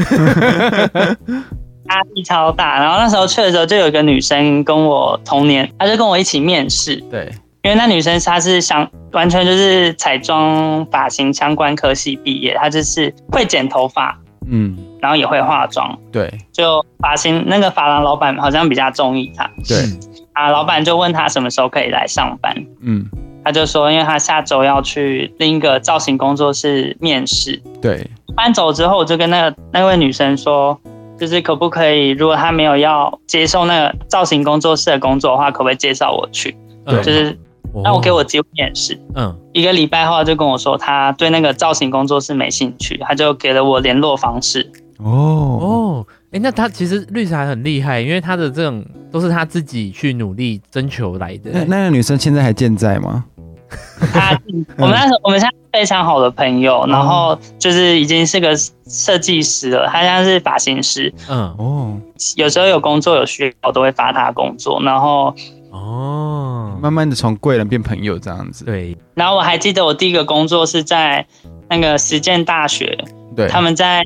[1.91, 6.97] 压力超大，然后那时候去的时候，就有一个女生跟我同年，她就跟我一起面试。
[7.11, 7.31] 对，
[7.63, 15.99] 因为那女生她是想完全就是彩妆发型相关科系毕业，她就是会剪头发，嗯，然后也会化妆。
[16.13, 19.51] 对，就发型那个发廊老板好像比较中意她。
[19.69, 19.85] 对，
[20.33, 22.55] 啊，老板就问他什么时候可以来上班。
[22.81, 23.07] 嗯，
[23.45, 27.61] 他就说，因为他下周要去另一个造型工作室面试。
[27.81, 30.79] 对，搬走之后，我就跟那个那位女生说。
[31.19, 36.57] 就是可不可以，如果他没有要接受那个造型工作室的工作的话，可不可以介绍我去？
[36.85, 37.39] 对，就是
[37.85, 38.99] 让我给我机会面试。
[39.15, 44.69] 嗯，一个礼拜后就跟我说他对那个造型工作室没兴趣，他就给了我联络方式。
[44.99, 45.07] 哦
[45.61, 51.51] 哦，哎，那他其实律师还很厉害，因为他的这种都是他自己去努力征求来的。
[51.53, 53.25] 那那个女生现在还健在吗？
[54.13, 54.39] 他，
[54.77, 58.55] 我们那时候我们现在非常好的朋友，然后就是已经是个
[58.87, 59.87] 设计师了。
[59.89, 62.01] 她现在是发型师，嗯哦，
[62.37, 64.83] 有时候有工作有需要，我都会发他工作。
[64.83, 65.35] 然后
[65.71, 68.65] 哦，慢慢的从贵人变朋友这样子。
[68.67, 68.97] 对。
[69.15, 71.27] 然后我还记得我第一个工作是在
[71.71, 72.99] 那个实践大学，
[73.35, 74.03] 对，他们在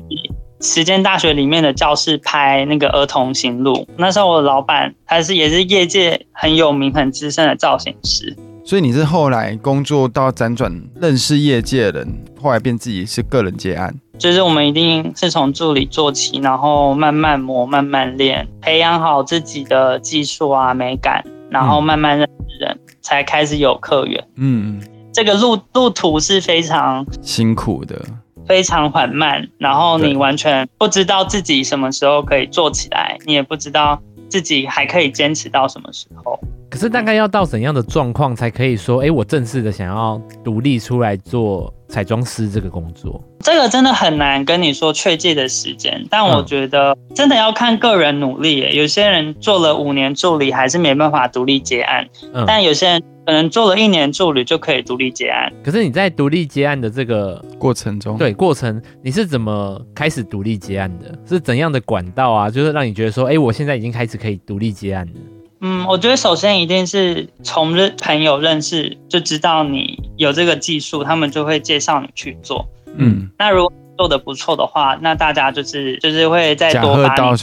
[0.61, 3.87] 实践大学里面的教室拍那个儿童行路。
[3.97, 8.35] 那时候我的老板他是也是业界很有名、很资深的造型师。
[8.65, 13.95] 所以你是后来工作到辗转认识业界的人，后来变自己是个人接案。
[14.17, 24.27] 就是我们一定是从助理做起，然后慢慢磨、慢慢练，培养好自己的技术啊、美感，然后慢慢认识人，嗯、才开始有客源。
[24.35, 24.81] 嗯，
[25.13, 28.01] 这个路路途是非常辛苦的，
[28.47, 36.39] 非常缓慢，然后你完全不知道自己什么时候可以做起来，你也不知道自己还可以坚持到什么时候。
[36.69, 43.23] 可是大概要到怎样的状况才可以说，哎，我正式的想要独立出来做彩妆师这个工作？
[43.39, 48.75] 这个真的很难跟你说确切的时间，但我觉得真的要看个人努力。
[48.75, 55.51] 有些人做了五年助理还是没办法独立接案，嗯，但有些人可能做了一年助理就可以独立接案。
[55.61, 61.13] 可是你在独立接案的这个过程中，对，过程你是怎么开始独立接案的？
[61.27, 62.49] 是怎样的管道啊？
[62.49, 65.13] 就是让你觉得说，哎，我现在已经开始可以独立接案了。
[65.59, 72.65] 嗯，我觉得首先一定是从认朋友认识就知道你有这个技术，他们就会介绍你去做。
[72.95, 77.37] 嗯，那如果做的不错的话，那大家就是就是会再多把你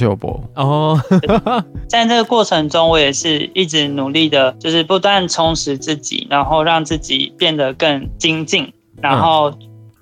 [0.54, 1.00] 哦。
[1.88, 9.52] 在这个过程中，我也是一直努力的，就是不断充实自己，然后让自己变得更精进，然后。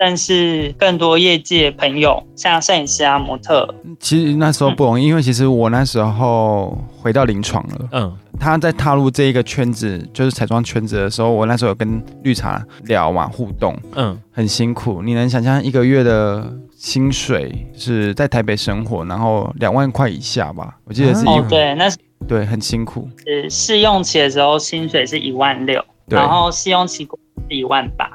[0.02, 7.88] 嗯但是更多业界朋友，像摄影师啊、模特，其实那时候不容易，嗯、因为其实我那时候回到临床了。
[7.92, 13.78] 嗯，他在踏入这一个圈子，就是彩妆圈子的时候，我那时候有跟绿茶聊嘛，互动。
[13.94, 20.76] 嗯，很辛苦，你能想象一个月的薪水是在台北生活，然后两万块以下吧？
[20.84, 23.08] 我记得是一、哦，对，那是对，很辛苦。
[23.24, 27.16] 是试用期的时候，薪水是一万六，然后试用期过
[27.48, 28.10] 是一万八。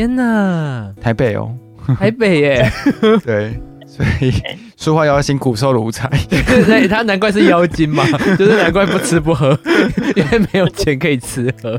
[0.00, 1.54] 天呐，台北哦，
[1.98, 2.72] 台北耶，
[3.22, 4.32] 对，所以
[4.78, 8.02] 说话要辛苦受奴才，对，他难怪是妖精嘛，
[8.38, 9.50] 就是难怪不吃不喝，
[10.16, 11.78] 因为没有钱可以吃喝。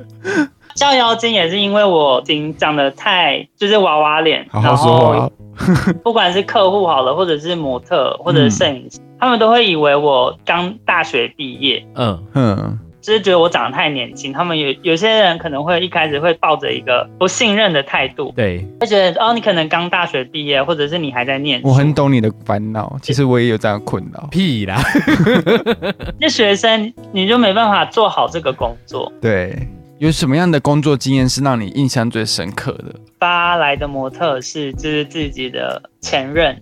[0.75, 12.23] 叫妖精也是因为我长长得太就是娃娃脸，好好说话，然后不管是客户好了，或者是模特，或者是摄影师，嗯、他们都会以为我刚大学毕业，嗯。
[12.35, 12.79] 嗯。
[13.01, 21.67] 就是觉得我长得太年轻，他们有有些人可能会一开始会抱着一个不信任的态度，对，会觉得哦，你可能刚大学毕业，或者是你还在念书。
[21.67, 24.27] 我很懂你的烦恼，其实我也有这样的困扰。
[24.29, 24.79] 屁啦，
[26.21, 29.11] 那学生你就没办法做好这个工作。
[29.19, 32.93] 对，有什么样的工作经验是让你印象最深刻的？
[33.19, 36.55] 发来的模特是就是自己的前任，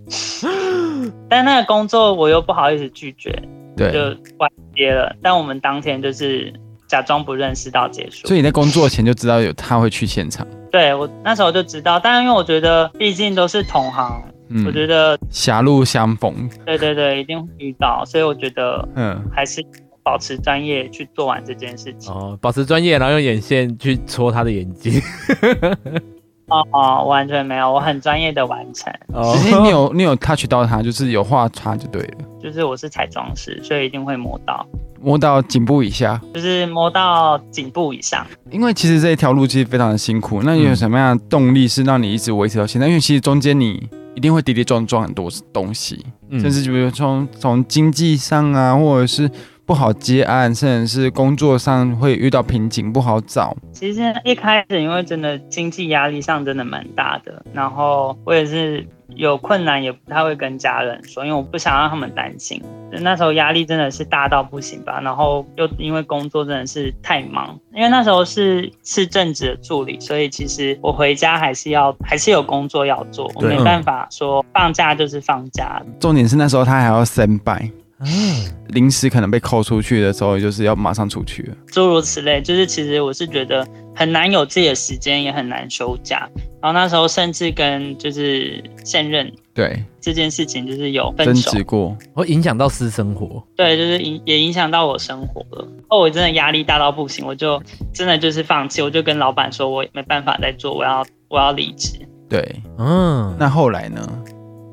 [1.28, 3.30] 但那个工作我又不好意思拒绝。
[3.76, 4.00] 对，就
[4.38, 5.14] 完结了。
[5.22, 6.52] 但我们当天就是
[6.86, 8.26] 假装不认识到结束。
[8.26, 10.46] 所以你在工作前就知道有他会去现场？
[10.70, 16.48] 对，我那时候就知道，但因为我觉得毕竟都是同行，嗯、我觉得狭路相逢。
[16.64, 19.64] 对对对，一定会遇到，所以我觉得嗯，还是
[20.02, 22.12] 保持专业去做完这件事情。
[22.12, 24.92] 哦，保持专业，然后用眼线去戳他的眼睛。
[26.50, 28.92] 哦哦，完全没有，我很专业的完成。
[29.12, 32.18] 哦，其实你有你有 touch 到他，就是有画他就对了。
[32.42, 34.66] 就是我是彩妆师，所以一定会摸到，
[35.00, 38.26] 摸到颈部以下，就是摸到颈部以上。
[38.50, 42.86] 因为其实这一条路其实非常的辛苦，那你有什么样的动力是让你一直维持到现在？
[42.86, 49.30] 嗯、因为其实中间你一定会跌跌撞撞很多东西，嗯、甚至比如从从经济上啊，或者是。
[49.70, 53.56] 不好接案，甚至是工作上会遇到瓶颈，不好找。
[53.70, 62.60] 其实一开始，因为真的经济压力上真的蛮大的，然后我也是有困难，也不太会跟家人说，因为我不想让他们担心。
[62.90, 75.80] 那时候压力真的是大到不行吧，然后又因为工作真的是太忙，因为那时候是是正职的助理，所以其实我回家还是要还是有工作要做，我没办法说放假就是放假。
[76.00, 77.70] 重点是那时候他还要 stand by。
[78.02, 81.56] 嗯，临时可能被扣出去的时候，就是要马上出去了。
[81.66, 86.26] 诸如此类，就是其实我是觉得很难有自己的时间，也很难休假。
[86.62, 93.42] 然后那时候甚至跟就是现任对这件事情就是有分手争执过，会影响到私生活。
[93.54, 95.68] 对，就是影也影响到我生活了。
[95.88, 101.98] 哦，我真的压力大到不行，我就真的就是放弃，我就跟老板说，我没办法再做，我要我要离职。
[102.30, 104.00] 对，嗯，那后来呢？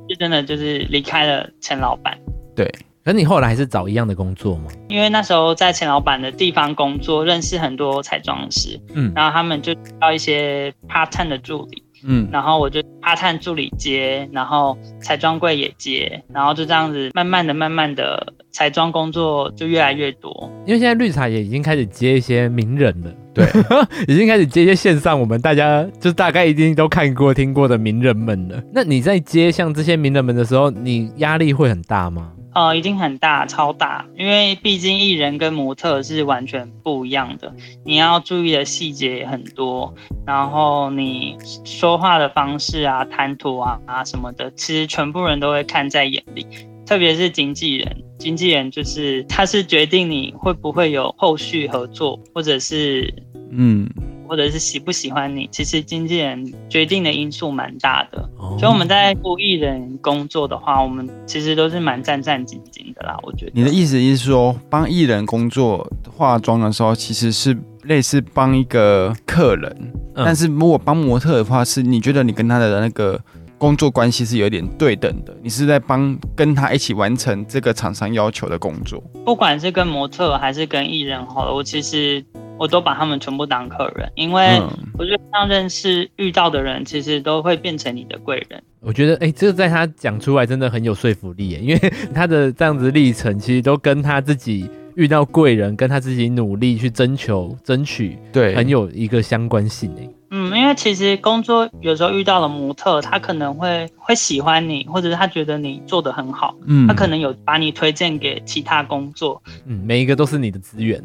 [0.08, 2.18] 就真的就是离开了陈老板。
[2.56, 2.72] 对。
[3.08, 4.66] 那你后来还是找一样的工作吗？
[4.90, 20.52] 因为那时候在钱老板的地方工作，认识很多彩妆师，嗯，然后他们就要一些 part time 的助理，嗯，然后我就 part time 助理接，然后彩妆柜也接，然后就这样子慢慢的、慢慢的，彩妆工作就越来越多。
[20.66, 23.46] 因为现在绿茶也已经开始接一些名人了，对，
[24.14, 28.62] 已经开始接一些线上我们大家就大概一定都看过、听过的名人们了。
[28.74, 32.34] 那你在接像这些名人们的时候，你压力会很大吗？
[32.58, 37.54] 呃，一定很大，超大，因为毕竟艺人跟模特是完全不一样的，
[37.86, 39.94] 你要注意的细节也很多，
[40.26, 46.48] 然后你说话的方式啊、谈吐啊啊什么的，其实全部人都会看在眼里，
[46.84, 53.14] 特别是经纪人，经纪人就是他是决定你会不会有后续合作，或者是
[53.52, 53.88] 嗯。
[54.28, 58.30] 或者是喜不喜欢你，其实经纪人决定的因素蛮大的。
[58.60, 63.18] 所以我们在雇艺人工作的话，我们其实都是蛮战战兢兢的啦。
[63.24, 73.20] 我觉得你的意思是说，帮艺人工作化妆的时候，其实是类似帮一个客人，嗯、但是如果帮模特的话，是你觉得你跟他的那个
[73.58, 79.02] 工作关系是有点对等的，你是在帮跟他一起完成这个厂商要求的工作。
[79.26, 82.24] 不管是跟模特还是跟艺人，好了，我其实。
[82.60, 84.60] 我都把他们全部当客人，因为
[84.98, 88.62] 我觉得像认识遇到的人，其实都会变成你的贵人。
[88.80, 100.10] 我觉得，哎、欸，这个在他讲出来真的很有说服力耶，因为 他的这样子历程，其实都跟他自己遇到贵人，跟他自己努力去征求、争取，对，很有一个相关性诶。
[100.30, 111.02] 嗯，因为其实工作有时候遇到了模特，他可能会会喜欢你，或者是他觉得你做得很好，嗯，他可能有把你推荐给其他工作，嗯，每一个都是你的资源。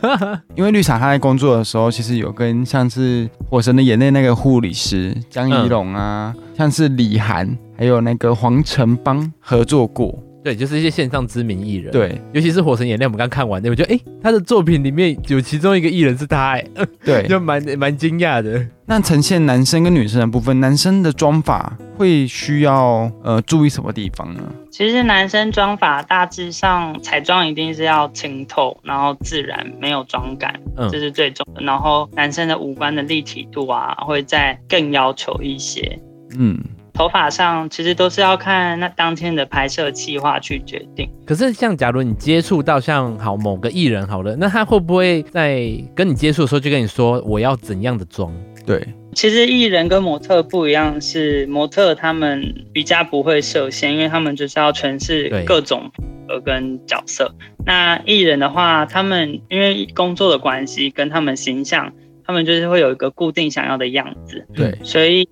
[0.56, 10.18] 因为绿茶他在工作的时候，其实有跟像是《火神的眼泪》那个护理师江一龙啊，嗯、像是李涵，还有那个黄成邦合作过。
[10.42, 11.92] 对，就是一些线上知名艺人。
[11.92, 16.64] 对，尤其是《火神眼泪》，我们刚看完，我觉得，哎，他的作品里面有其中一个艺人是他，哎，
[17.04, 18.66] 对， 就蛮蛮惊讶的。
[18.86, 24.42] 那呈现男生跟女生的部分，男生的妆法会需要呃注意什么地方呢？
[24.70, 31.62] 其实男生妆法大致上彩妆一定是要清透，然后自然，没有妆感，嗯，这是最重的。
[31.62, 35.98] 然后男生的五官的立体度啊，会再更要求一些，
[36.36, 36.58] 嗯。
[37.02, 41.10] 头发上其实都是要看那当天的拍摄计划去决定。
[41.26, 48.32] 可是像假如你接触到像好某个艺人好了，那他会不会在跟你接触的时候就跟你说我要怎样的妆？
[48.64, 55.90] 对，其实艺人跟模特不一样，是模特他们比较不会设限，因为他们就是要诠释各种
[56.28, 57.34] 呃跟角色。
[57.66, 61.92] 那艺人的话，他们因为工作的关系跟他们形象。
[62.24, 65.28] 他们就是会有一个固定想要的样子，对，所以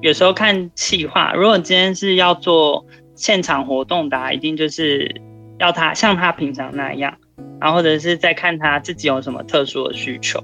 [0.00, 2.86] 有时候看企划，如果今天是要做
[3.16, 5.20] 现场活动的，一定就是
[5.58, 7.16] 要他像他平常那样，
[7.60, 10.38] 然后或者是再看他自己有什么特殊的需求。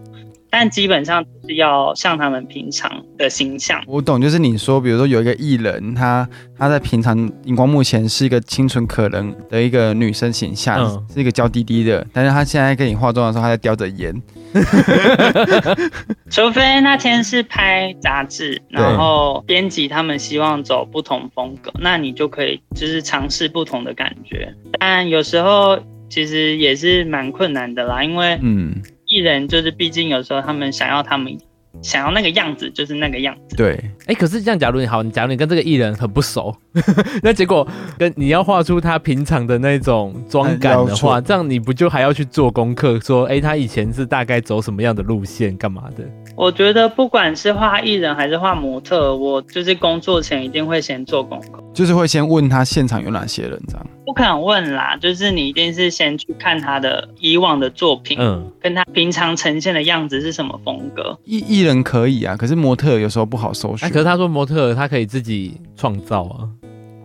[0.57, 2.89] 但基本上是要像他们平常
[3.19, 3.83] 的形象。
[3.89, 14.15] 我懂，就是你说，比如说有一个艺人，他他在平常荧光幕前是一个清纯可人的一个女生形象，嗯、是一个娇滴滴的，但是他现在跟你化妆的时候，他在叼着烟。
[16.31, 24.55] 除非那天是拍杂志，然后编辑他们希望走不同风格，那你就可以就是尝试不同的感觉。
[24.79, 25.77] 但有时候
[26.09, 28.81] 其实也是蛮困难的啦，因为嗯。
[29.15, 31.39] 艺人就是，毕竟有时候他们想要他们
[31.81, 33.55] 想要那个样子，就是那个样子。
[33.57, 36.53] 对，哎、欸，可是这样，假如你好，你假如你跟这个艺人很不熟，
[37.23, 37.65] 那结果
[37.97, 46.05] 跟你要画出他平常的那种妆感的话，这样你不就还要去做功课，说，哎、欸，他以前是大概走什么样的路线，干嘛的？
[46.37, 53.87] 我觉得不管是画艺人还是画模特，我就是工作前一定会先做功课，就是会先问他现场有哪些人这样。
[54.05, 61.17] 不可能问啦，就是你一定是先去看他的以往的作品，嗯，跟他平常呈现的样子是什么风格。
[61.25, 63.89] 艺艺人可以啊，可是模特有时候不好搜寻。
[63.91, 66.49] 可是他说模特他可以自己创造啊，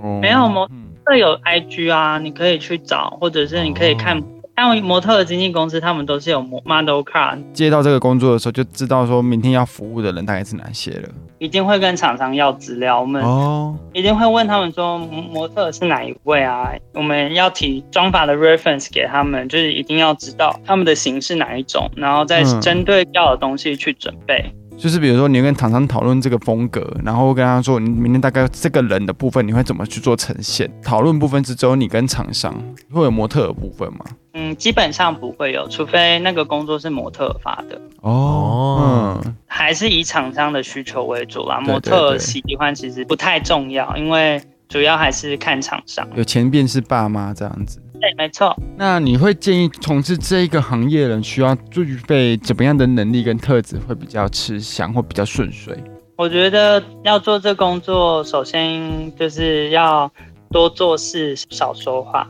[0.01, 0.67] 哦、没有模
[1.05, 4.17] 特有 IG 啊，你可以去找，或者是你可以看。
[4.17, 4.23] 哦
[4.59, 7.39] 像模特的经纪公司，他们都是有 model card。
[7.53, 11.09] 接到这个工作的时候，就知道说明天要服务的人大概是哪些了。
[11.37, 16.71] 一定会跟厂商要资料，我们哦，一定会问他们说模特是哪一位啊？
[16.93, 24.43] 我们要提妆发的 reference 给他们，就是一定要知道他们的型是哪一种，然后再针对要的东西去准备。
[24.45, 30.71] 嗯就是比如说，你跟厂商讨论这个风格，然后跟他说，你明天大概这个人的部分，你会怎么去做呈现？
[30.81, 32.55] 讨论部分是只有你跟厂商，
[32.89, 34.05] 会有模特的部分吗？
[34.49, 37.79] 嗯，基本上不会有，除非那个工作是模特发的。
[38.01, 41.59] 哦，嗯，还是以厂商的需求为主啦。
[41.59, 46.07] 模特喜欢其实不太重要，因为主要还是看厂商。
[46.15, 47.81] 有钱便是爸妈这样子。
[48.01, 48.55] 对，没错。
[48.77, 55.75] 那你会建议从事这一个行业的人需要具备怎么样的能力跟特质会比较吃香或比较顺遂？
[56.15, 60.09] 我觉得要做这工作，首先就是要
[60.51, 62.27] 多做事，少说话。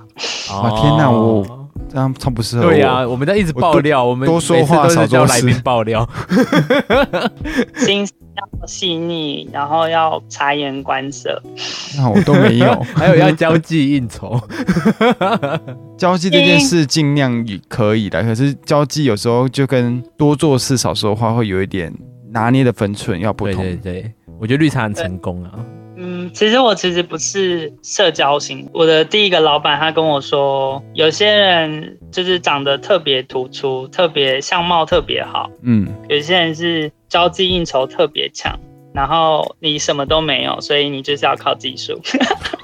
[0.52, 2.64] 啊天哪，我这样超不适合。
[2.64, 5.34] 对呀、啊，我们在一直爆料，我，我们多说话少做事。
[5.34, 6.08] 来宾爆料，
[7.78, 11.42] 心要细腻，然后要察言观色。
[11.98, 14.40] 那我都没有，还有要交际应酬。
[15.98, 21.94] 交际这件事尽量也可以的，可是交际有时候就跟多做事少说话会有一点。
[22.32, 23.64] 拿捏的分寸要不同。
[23.64, 25.50] 对对对，我觉得绿茶很成功啊。
[26.02, 28.68] 嗯，其实我其实不是社交型。
[28.74, 35.50] 我的第一个老板他跟我说，有些人就是长得特别突出，特别相貌特别好。
[35.62, 38.58] 嗯，有些人是交际应酬特别强，
[38.94, 42.00] 然后你什么都没有，所以你就是要靠技术。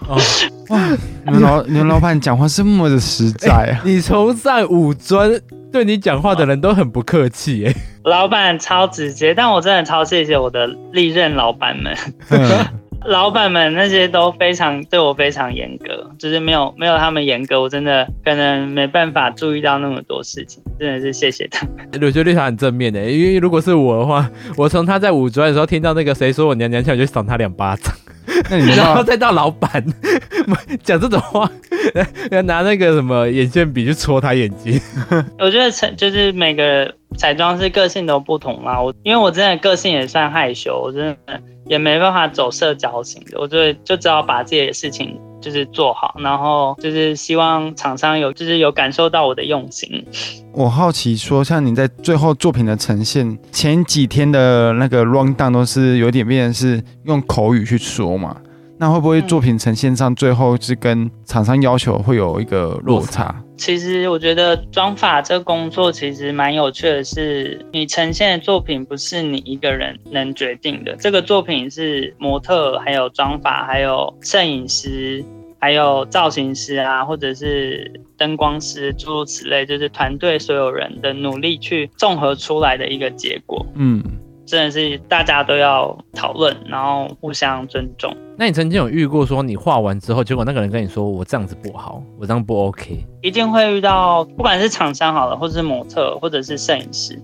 [0.07, 0.17] 哦、
[0.69, 3.81] 哇，你们老 你们老板讲话是那么的实在啊！
[3.83, 5.41] 你从上五尊。
[5.71, 7.75] 对你讲话的人都很不客气哎，
[8.05, 11.93] 老板超直接，但我真的超谢谢我的历任老板们，
[12.29, 12.65] 嗯、
[13.07, 21.87] 老板们那些都非常对我非常严格，就是没有没有他们严格，我真的可能没办法注意到那么多事情，真的是谢谢他们。
[22.01, 27.93] 我觉得绿茶很正面的，因为如果是我的话，我从他在五专的时候听到那个谁说我娘娘腔，我就赏他两巴掌。
[28.49, 29.83] 那你 然后再到老板
[30.83, 31.49] 讲这种话，
[32.31, 34.81] 要拿那个什么眼线笔去戳他眼睛。
[35.39, 38.81] 我觉得彩就是每个彩妆师个性都不同嘛。
[38.81, 43.39] 我因为我真的个性也算害羞，我真的也没办法走社交型的。
[43.39, 50.05] 我就就只好把自己的事情就是做好，然后就是希望厂商有就是有感受到我的用心。
[50.53, 58.37] 我好奇说，像你在最后作品的呈现，前几天的那个 rundown 都是有点变成是用口语去说嘛？
[58.77, 63.33] 那会不会作品呈现上最后是跟厂商要求会有一个落差？
[63.57, 75.23] 其实我觉得妆发这个工作其实蛮有趣的是，你呈现的作品不是你一个人能决定的，这个作品是模特、还有妆发、还有摄影师。
[75.57, 83.65] 还有造型师啊，或者是灯光师，诸如此类，就是团队所有人的努力去综合出来的一个结果。
[83.73, 84.03] 嗯，
[84.45, 88.15] 真的是大家都要讨论，然后互相尊重。
[88.37, 93.05] 那你曾经有遇过说你画完之后，结果那个人跟你说我这样子不好，我这样不 OK？
[93.21, 97.19] 一定会遇到，不管是厂商好了，或者是模特，或者是摄影师。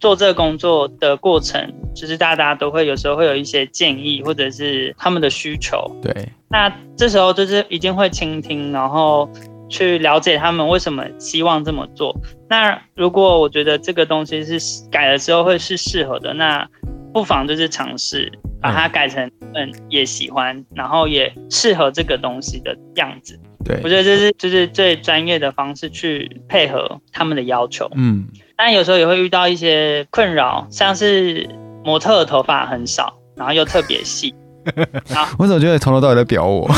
[0.00, 5.90] 做这个工作的过程，就是大家都会有时候会有一些建议，或者是他们的需求。
[6.02, 9.26] 对，那这时候就是一定会倾听，然后
[9.68, 12.16] 去了解他们为什么希望这么做。
[12.48, 14.58] 那如果我觉得这个东西是
[14.90, 16.68] 改了之后会是适合的，那
[17.12, 23.38] 不妨就是尝试把它改成嗯也喜欢，然后也适合这个东西的样子。
[23.64, 27.90] 对，我觉得这是就是最专业的方式去配合他们的要求。
[27.94, 28.26] 嗯。
[28.56, 31.48] 但有时候也会遇到一些困扰，像是
[31.82, 34.32] 模特的头发很少，然后又特别细。
[35.38, 36.68] 我怎么觉得从头到尾在表我？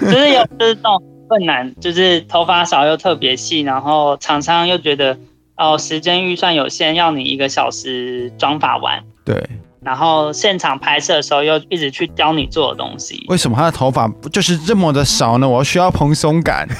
[0.00, 5.16] 就是有就是这种困难，就是头发少又特别细，然后厂商又觉得
[5.56, 9.02] 哦时间预算有限，要你一个小时妆发完。
[9.24, 9.42] 对。
[9.84, 13.24] 然后现场拍摄的时候又一直去教你做的东西。
[13.28, 15.48] 为什么他的头发就是这么的少呢？
[15.48, 16.68] 我需要蓬松感。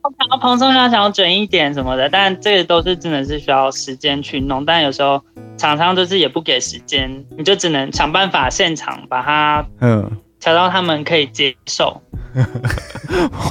[0.00, 4.64] 我想要蓬松要想要卷一点什么的，但这个都是真的是需要时间去弄。
[4.64, 5.22] 但有时候
[5.56, 12.00] 厂商就是也不给时间，你就只能想办法现场把它嗯调到他们可以接受。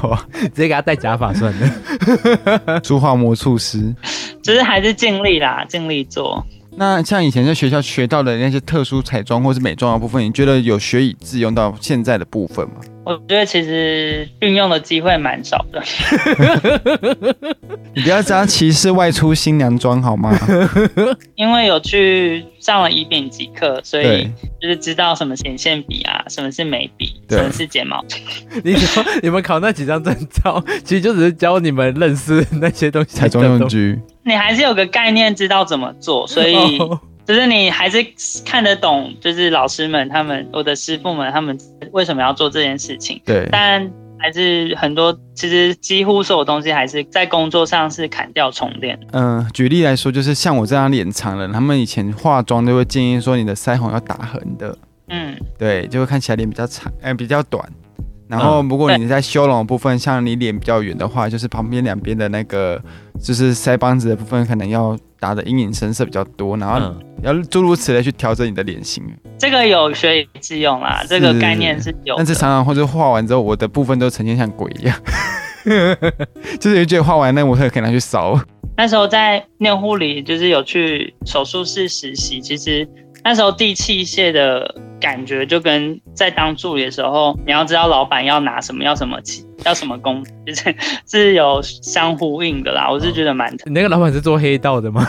[0.03, 2.79] 我直接给他戴假发算了。
[2.81, 3.93] 珠化魔术师，
[4.41, 6.45] 就是还是尽力啦，尽力做。
[6.79, 12.75] 那像以前在学校学到的那些特殊彩妆或是美妆的部分，你觉得有学以致用到现在的部分吗？
[13.03, 15.81] 我觉得其实运用的机会蛮少的。
[17.95, 20.37] 你不要这样歧视外出新娘妆好吗？
[21.35, 24.29] 因为有去上了乙丙级课，所以
[24.61, 28.03] 就是知道什么显现笔啊，什么是眉笔，什么是睫毛。
[28.63, 30.13] 你说你们考那几张证
[30.43, 33.15] 照，其实就只是教你们认识那些东西。
[33.17, 33.97] 彩妆用具，
[34.27, 36.77] 你还是有个概念，知道怎么做，所以。
[36.77, 36.99] Oh.
[37.27, 37.97] 就是你还是
[38.45, 41.59] 看得懂，就是老师们他们，我的师傅们他们
[41.91, 43.21] 为什么要做这件事情？
[43.25, 48.97] 对，但还是很多，其实几乎所有东西还是在工作上是砍掉重练。
[49.11, 54.77] 嗯、呃，举例来说，就是像我这样脸长的人，他们以前化妆都会建议说你的腮红要打横的，
[55.09, 57.61] 嗯，对，就会看起来脸比较长，哎、呃，比较短。
[58.29, 62.81] 然后，如果你在修容的部分，嗯、像你脸比较圆的话，就是旁边两边的那个，
[63.21, 69.01] 就是腮帮子的部分，可能要打的阴影深色比较多，然后要诸如此类去调整你的脸型。
[69.37, 72.15] 这个有学以致用啦，这个概念是有。
[72.17, 74.97] 但是常常或者画完之后，我的部分都呈现像鬼一样，
[76.59, 78.37] 就是觉得画完那模特可以拿去烧。
[78.75, 82.85] 那时候在念护理，就是有去手术室实习，其实。
[83.27, 90.73] 那时候递器械的感觉就跟在当助理的时候，你要知道老板要拿什么，要什么器，要什么工，就是
[91.05, 92.89] 是有相呼应的啦。
[92.89, 93.53] 我是觉得蛮……
[93.65, 95.05] 你那个老板是做黑道的吗？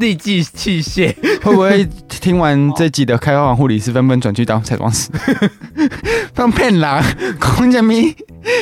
[0.00, 5.10] 递器器械会不会听完这集的开发护理师纷纷转去当彩妆师？
[6.32, 7.04] 放骗啦！
[7.38, 8.16] 公家咪，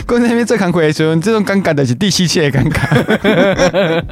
[0.09, 4.05] 公家咪最扛鬼的时候，这种尴尬的是递器械的尴尬。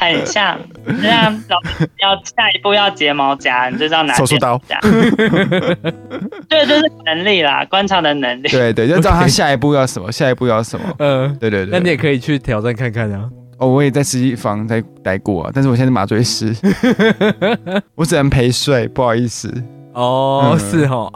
[0.00, 1.32] 很像，这样
[1.98, 4.60] 要下一步要睫毛夹， 你就知道拿手术刀。
[6.48, 8.48] 对，就是能力啦，观察的能力。
[8.48, 10.86] 对对，就知道他下一步要什么， 下一步要什么。
[10.98, 11.70] 嗯，对对对。
[11.72, 13.28] 那你也可以去挑战看看啊。
[13.58, 16.56] 哦，我也在实习房待待过啊，但是我现在是麻醉师，
[17.94, 19.52] 我只能陪睡，不好意思。
[19.92, 21.12] 哦，是哦。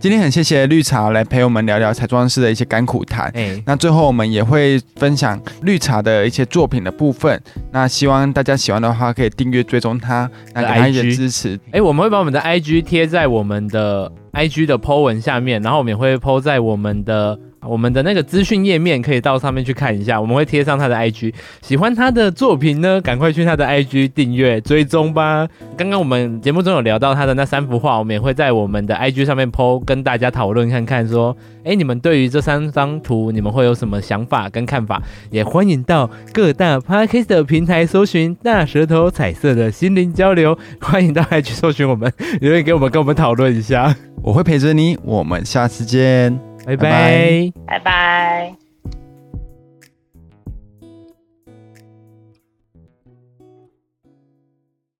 [0.00, 3.30] 今天很谢谢绿茶来陪我们聊聊彩妆师的一些甘苦谈。
[3.34, 7.38] 哎，那最后我们也会分享绿茶的一些作品的部分。
[7.70, 11.60] 那希望大家喜欢的话，可以订阅追踪他，那给他一些支持。
[11.72, 17.38] 哎，我们会把我们的 IG 贴在我们的 IG 的 po 文下面，然后我们也会 po 在我们的。
[17.66, 21.34] 我们的那个资讯页面可以到上面去看一下，我们会贴上他的 IG。
[21.60, 25.46] 喜欢他的作品呢，赶快去他的 IG 订阅追踪吧。
[25.76, 35.02] 刚刚我们节目中有聊到他的那三幅画，我们也会在我们的 IG 上面 po，跟大家讨论看看，说，哎，你们对于这三张图，你们会有什么想法跟看法？
[35.30, 43.94] 也欢迎到各大 Podcast 的平台搜寻“大舌头彩色的心灵交流”，欢迎到 IG 搜寻我们，留言给我们，跟我们讨论一下。
[44.22, 46.49] 我会陪着你，我们下次见。
[46.66, 48.59] 拜拜，拜拜。